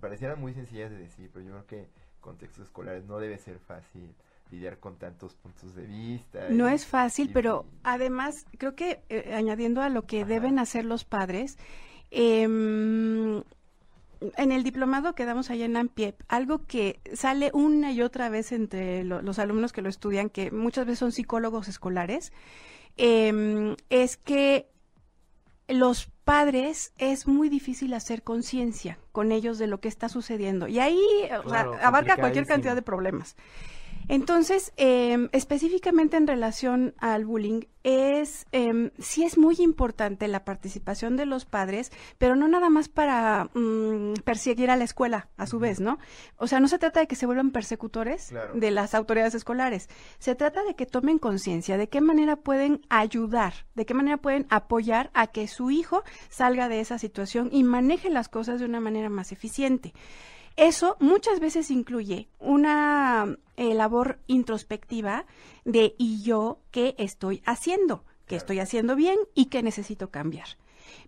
[0.00, 1.88] parecieran muy sencillas de decir, pero yo creo que
[2.20, 4.14] contextos escolares no debe ser fácil
[4.50, 6.48] lidiar con tantos puntos de vista.
[6.50, 11.04] No es fácil, pero además creo que eh, añadiendo a lo que deben hacer los
[11.04, 11.58] padres,
[12.10, 13.42] eh,
[14.20, 18.52] en el diplomado que damos allá en AMPIEP, algo que sale una y otra vez
[18.52, 22.32] entre los alumnos que lo estudian, que muchas veces son psicólogos escolares,
[22.96, 24.68] em, es que
[25.68, 30.66] los padres es muy difícil hacer conciencia con ellos de lo que está sucediendo.
[30.66, 31.00] Y ahí
[31.82, 33.36] abarca cualquier cantidad de problemas.
[34.08, 41.16] Entonces, eh, específicamente en relación al bullying, es eh, sí es muy importante la participación
[41.16, 45.58] de los padres, pero no nada más para mm, perseguir a la escuela, a su
[45.58, 45.98] vez, ¿no?
[46.36, 49.88] O sea, no se trata de que se vuelvan persecutores de las autoridades escolares.
[50.18, 54.46] Se trata de que tomen conciencia de qué manera pueden ayudar, de qué manera pueden
[54.48, 58.80] apoyar a que su hijo salga de esa situación y maneje las cosas de una
[58.80, 59.92] manera más eficiente.
[60.56, 65.26] Eso muchas veces incluye una eh, labor introspectiva
[65.64, 68.04] de ¿y yo qué estoy haciendo?
[68.26, 70.46] ¿Qué estoy haciendo bien y qué necesito cambiar?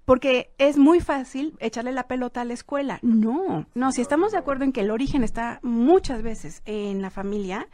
[0.05, 2.99] Porque es muy fácil echarle la pelota a la escuela.
[3.03, 7.11] No, no, si estamos de acuerdo en que el origen está muchas veces en la
[7.11, 7.69] familia,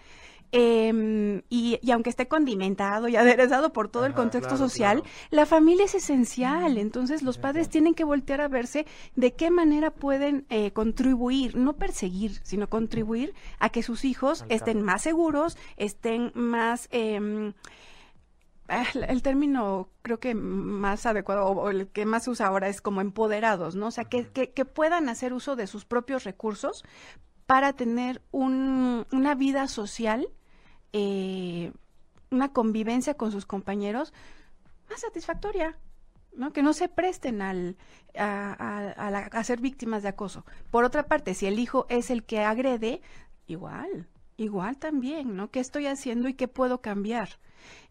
[0.52, 5.84] eh, y, y, aunque esté condimentado y aderezado por todo el contexto social, la familia
[5.84, 6.78] es esencial.
[6.78, 11.74] Entonces los padres tienen que voltear a verse de qué manera pueden eh, contribuir, no
[11.74, 16.88] perseguir, sino contribuir a que sus hijos estén más seguros, estén más...
[16.92, 17.52] Eh,
[19.08, 23.00] el término creo que más adecuado o, el que más se usa ahora es como
[23.00, 23.86] empoderados, ¿no?
[23.86, 26.84] O sea, que, que, que puedan hacer uso de sus propios recursos
[27.46, 30.28] para tener un, una vida social,
[30.92, 31.72] eh,
[32.30, 34.12] una convivencia con sus compañeros
[34.90, 35.78] más satisfactoria.
[36.36, 36.52] ¿no?
[36.52, 37.78] que no se presten al,
[38.14, 40.44] a, ser víctimas de acoso.
[40.70, 43.00] Por otra parte, si el hijo es el que agrede,
[43.46, 45.50] igual, igual también, ¿no?
[45.50, 47.30] ¿Qué estoy haciendo y qué puedo cambiar?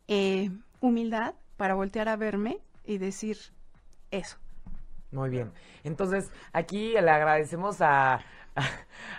[0.07, 3.37] Eh, humildad para voltear a verme y decir
[4.11, 4.37] eso.
[5.11, 5.51] Muy bien.
[5.83, 8.19] Entonces, aquí le agradecemos a,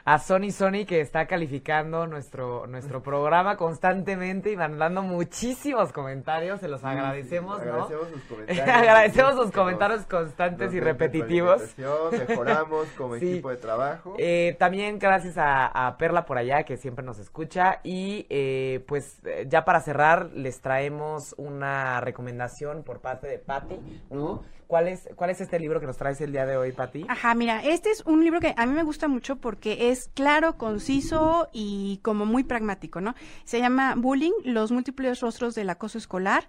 [0.07, 6.69] a Sony Sony que está calificando nuestro, nuestro programa constantemente y mandando muchísimos comentarios, se
[6.69, 7.61] los agradecemos.
[7.61, 8.69] Agradecemos sus comentarios.
[8.69, 11.75] agradecemos sus comentarios constantes y repetitivos.
[12.13, 14.15] Mejoramos como equipo de trabajo.
[14.19, 19.65] Eh, también gracias a, Perla por allá que siempre nos escucha y eh, pues ya
[19.65, 23.79] para cerrar les traemos una recomendación por parte de Patti,
[24.11, 24.45] ¿no?
[24.67, 27.07] ¿Cuál es, ¿Cuál es este libro que nos traes el día de hoy, Pati?
[27.09, 30.59] Ajá, mira, este es un libro que a mí me gusta mucho porque es claro,
[30.59, 33.15] conciso y como muy pragmático, ¿no?
[33.45, 36.49] Se llama Bullying, los múltiples rostros del acoso escolar.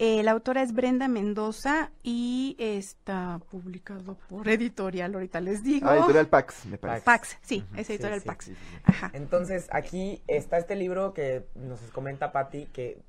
[0.00, 5.88] Eh, la autora es Brenda Mendoza y está publicado por editorial, ahorita les digo.
[5.88, 7.04] Ah, editorial Pax, me parece.
[7.04, 8.52] Pax, sí, es editorial Pax.
[8.84, 9.10] Ajá.
[9.12, 13.02] Entonces, aquí está este libro que nos comenta Patti, que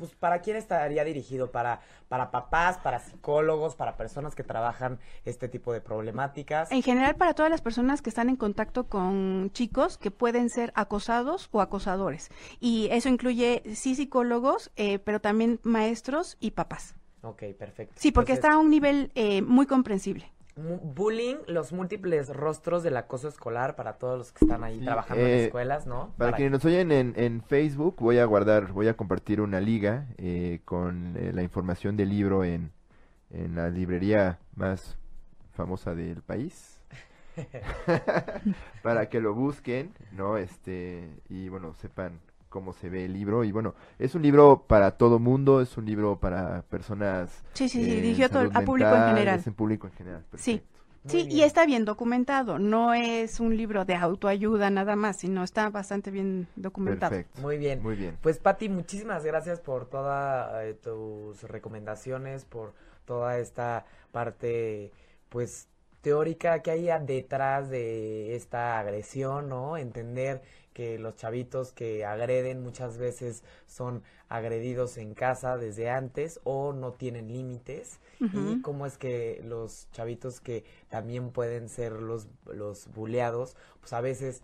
[0.00, 5.48] pues para quién estaría dirigido, para, para papás, para psicólogos, para personas que trabajan este
[5.48, 6.72] tipo de problemáticas.
[6.72, 10.72] En general para todas las personas que están en contacto con chicos que pueden ser
[10.74, 12.30] acosados o acosadores.
[12.58, 16.96] Y eso incluye sí psicólogos, eh, pero también maestros y papás.
[17.22, 17.94] Ok, perfecto.
[17.96, 20.32] Sí, porque Entonces, está a un nivel eh, muy comprensible.
[20.56, 25.26] Bullying, los múltiples rostros del acoso escolar para todos los que están ahí Sí, trabajando
[25.26, 26.12] en eh, escuelas, ¿no?
[26.16, 30.06] Para quienes nos oyen en, en Facebook, voy a guardar, voy a compartir una liga
[30.18, 32.72] eh, con eh, la información del libro en,
[33.30, 34.98] en la librería más
[35.52, 36.80] famosa del país.
[38.82, 40.36] para que lo busquen, ¿no?
[40.36, 42.20] Este, y bueno, sepan
[42.50, 43.44] cómo se ve el libro.
[43.44, 47.30] Y bueno, es un libro para todo mundo, es un libro para personas.
[47.54, 49.38] Sí, sí, sí, eh, dirigido a, público en general.
[49.38, 50.24] Es en público en general.
[50.34, 50.62] Sí.
[51.02, 52.58] Muy Sí, y está bien documentado.
[52.58, 57.10] No es un libro de autoayuda nada más, sino está bastante bien documentado.
[57.10, 57.40] Perfecto.
[57.40, 57.82] Muy bien.
[57.82, 58.18] Muy bien.
[58.20, 62.74] Pues Pati, muchísimas gracias por todas tus recomendaciones, por
[63.06, 64.92] toda esta parte,
[65.30, 65.68] pues
[66.02, 69.76] teórica que hay detrás de esta agresión, ¿no?
[69.76, 70.42] Entender
[70.80, 76.92] que los chavitos que agreden muchas veces son agredidos en casa desde antes o no
[76.92, 78.00] tienen límites.
[78.18, 84.00] Y cómo es que los chavitos que también pueden ser los los buleados, pues a
[84.00, 84.42] veces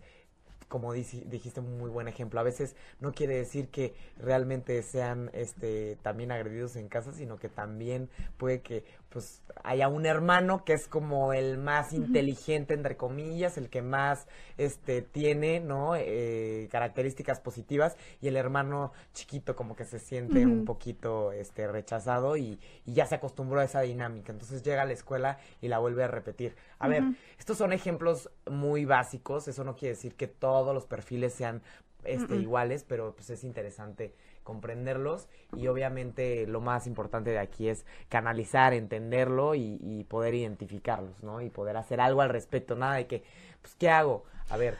[0.67, 5.97] como dijiste un muy buen ejemplo, a veces no quiere decir que realmente sean este
[6.03, 10.87] también agredidos en casa, sino que también puede que pues haya un hermano que es
[10.87, 14.27] como el más inteligente entre comillas, el que más
[14.57, 15.95] este tiene, ¿no?
[15.95, 22.37] Eh, características positivas y el hermano chiquito como que se siente un poquito este rechazado
[22.37, 25.79] y, y ya se acostumbró a esa dinámica, entonces llega a la escuela y la
[25.79, 26.55] vuelve a repetir.
[26.79, 27.03] A ver,
[27.39, 31.61] estos son ejemplos muy básicos, eso no quiere decir que todos los perfiles sean
[32.03, 34.13] este, iguales, pero pues es interesante
[34.47, 35.27] comprenderlos
[35.57, 41.41] y obviamente lo más importante de aquí es canalizar, entenderlo y, y poder identificarlos, ¿no?
[41.41, 43.23] Y poder hacer algo al respecto, nada de que,
[43.61, 44.23] pues, ¿qué hago?
[44.49, 44.77] A ver,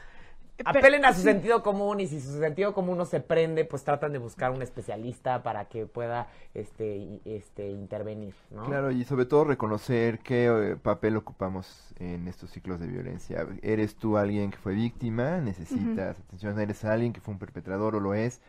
[0.56, 3.84] Pero- apelen a su sentido común y si su sentido común no se prende, pues
[3.84, 8.64] tratan de buscar un especialista para que pueda este, este intervenir, ¿no?
[8.64, 13.46] Claro, y sobre todo reconocer qué eh, papel ocupamos en estos ciclos de violencia.
[13.60, 15.36] ¿Eres tú alguien que fue víctima?
[15.42, 16.58] ¿Necesitas atención?
[16.58, 18.40] ¿Eres alguien que fue un perpetrador o lo es?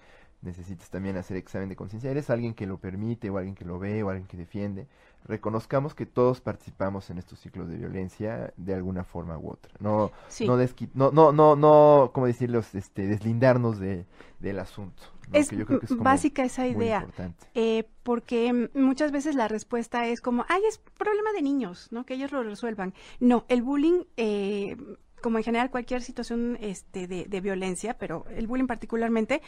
[0.41, 2.09] Necesitas también hacer examen de conciencia.
[2.09, 4.87] ¿Eres alguien que lo permite o alguien que lo ve o alguien que defiende?
[5.25, 9.73] Reconozcamos que todos participamos en estos ciclos de violencia de alguna forma u otra.
[9.79, 10.47] No, Sí.
[10.47, 10.55] no,
[10.93, 12.59] no, no, no, no, ¿cómo decirlo?
[12.73, 14.05] Este, deslindarnos de,
[14.39, 15.03] del asunto.
[15.29, 15.37] ¿no?
[15.37, 17.05] Es Que yo creo que es como básica esa idea.
[17.53, 22.05] Eh, porque muchas veces la respuesta es como, ay, es problema de niños, ¿no?
[22.05, 22.93] Que ellos lo resuelvan.
[23.19, 24.77] No, el bullying, eh,
[25.21, 29.41] como en general cualquier situación este, de, de violencia, pero el bullying particularmente,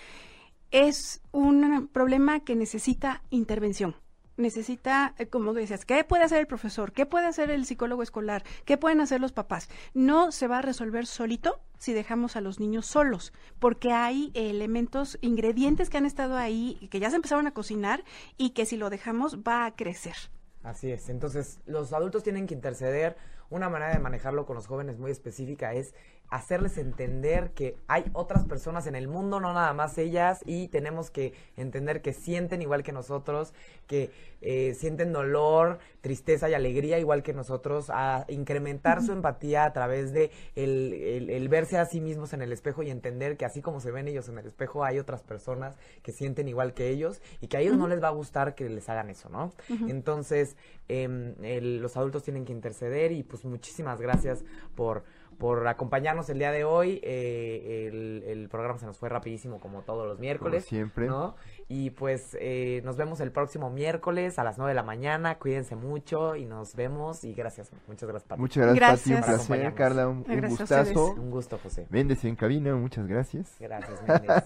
[0.71, 3.95] es un problema que necesita intervención.
[4.37, 6.93] Necesita, eh, como decías, ¿qué puede hacer el profesor?
[6.93, 8.43] ¿Qué puede hacer el psicólogo escolar?
[8.65, 9.69] ¿Qué pueden hacer los papás?
[9.93, 15.17] No se va a resolver solito si dejamos a los niños solos, porque hay elementos,
[15.21, 18.03] ingredientes que han estado ahí, que ya se empezaron a cocinar
[18.37, 20.15] y que si lo dejamos va a crecer.
[20.63, 21.09] Así es.
[21.09, 23.17] Entonces, los adultos tienen que interceder.
[23.49, 25.93] Una manera de manejarlo con los jóvenes muy específica es
[26.31, 31.11] hacerles entender que hay otras personas en el mundo, no nada más ellas, y tenemos
[31.11, 33.53] que entender que sienten igual que nosotros,
[33.85, 34.09] que
[34.41, 40.13] eh, sienten dolor, tristeza y alegría igual que nosotros, a incrementar su empatía a través
[40.13, 43.61] de el, el- el verse a sí mismos en el espejo y entender que así
[43.61, 47.21] como se ven ellos en el espejo, hay otras personas que sienten igual que ellos
[47.41, 49.51] y que a ellos no les va a gustar que les hagan eso, ¿no?
[49.89, 50.55] Entonces,
[50.87, 54.43] em, el- los adultos tienen que interceder y pues muchísimas gracias
[54.75, 55.03] por
[55.37, 56.99] por acompañarnos el día de hoy.
[57.03, 60.63] Eh, el, el programa se nos fue rapidísimo como todos los miércoles.
[60.63, 61.07] Como siempre.
[61.07, 61.35] ¿no?
[61.67, 65.39] Y pues eh, nos vemos el próximo miércoles a las 9 de la mañana.
[65.39, 67.23] Cuídense mucho y nos vemos.
[67.23, 68.41] Y gracias, muchas gracias, Pati.
[68.41, 69.09] Muchas gracias, Pati.
[69.09, 69.47] Un Gracias.
[69.47, 69.73] Por placer.
[69.73, 70.07] Carla.
[70.07, 71.13] Un, un gustazo.
[71.13, 71.87] Un gusto, José.
[71.89, 72.75] Véndese en cabina.
[72.75, 73.55] Muchas gracias.
[73.59, 74.43] Gracias, Méndez.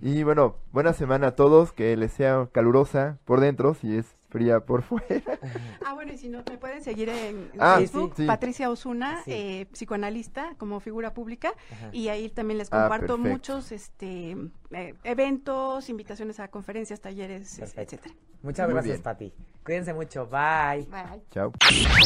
[0.00, 1.72] Y bueno, buena semana a todos.
[1.72, 5.22] Que les sea calurosa por dentro si es fría por fuera.
[5.84, 8.26] Ah, bueno, y si no, me pueden seguir en Ah, Facebook, sí, sí.
[8.26, 9.32] Patricia Osuna, Sí.
[9.32, 11.88] eh, psicoanalista como figura pública, Ajá.
[11.92, 13.28] y ahí también les Ah, comparto perfecto.
[13.30, 14.36] muchos este,
[14.70, 17.80] eh, eventos, invitaciones a conferencias, talleres, Perfecto.
[17.96, 18.14] etcétera.
[18.42, 19.02] Muchas Muy gracias, bien.
[19.02, 19.32] Pati.
[19.64, 20.26] Cuídense mucho.
[20.26, 20.86] Bye.
[20.90, 21.22] Bye.
[21.30, 21.52] Chao.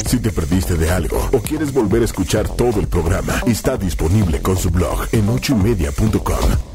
[0.05, 4.41] Si te perdiste de algo o quieres volver a escuchar todo el programa, está disponible
[4.41, 6.74] con su blog en ochoymedia.com.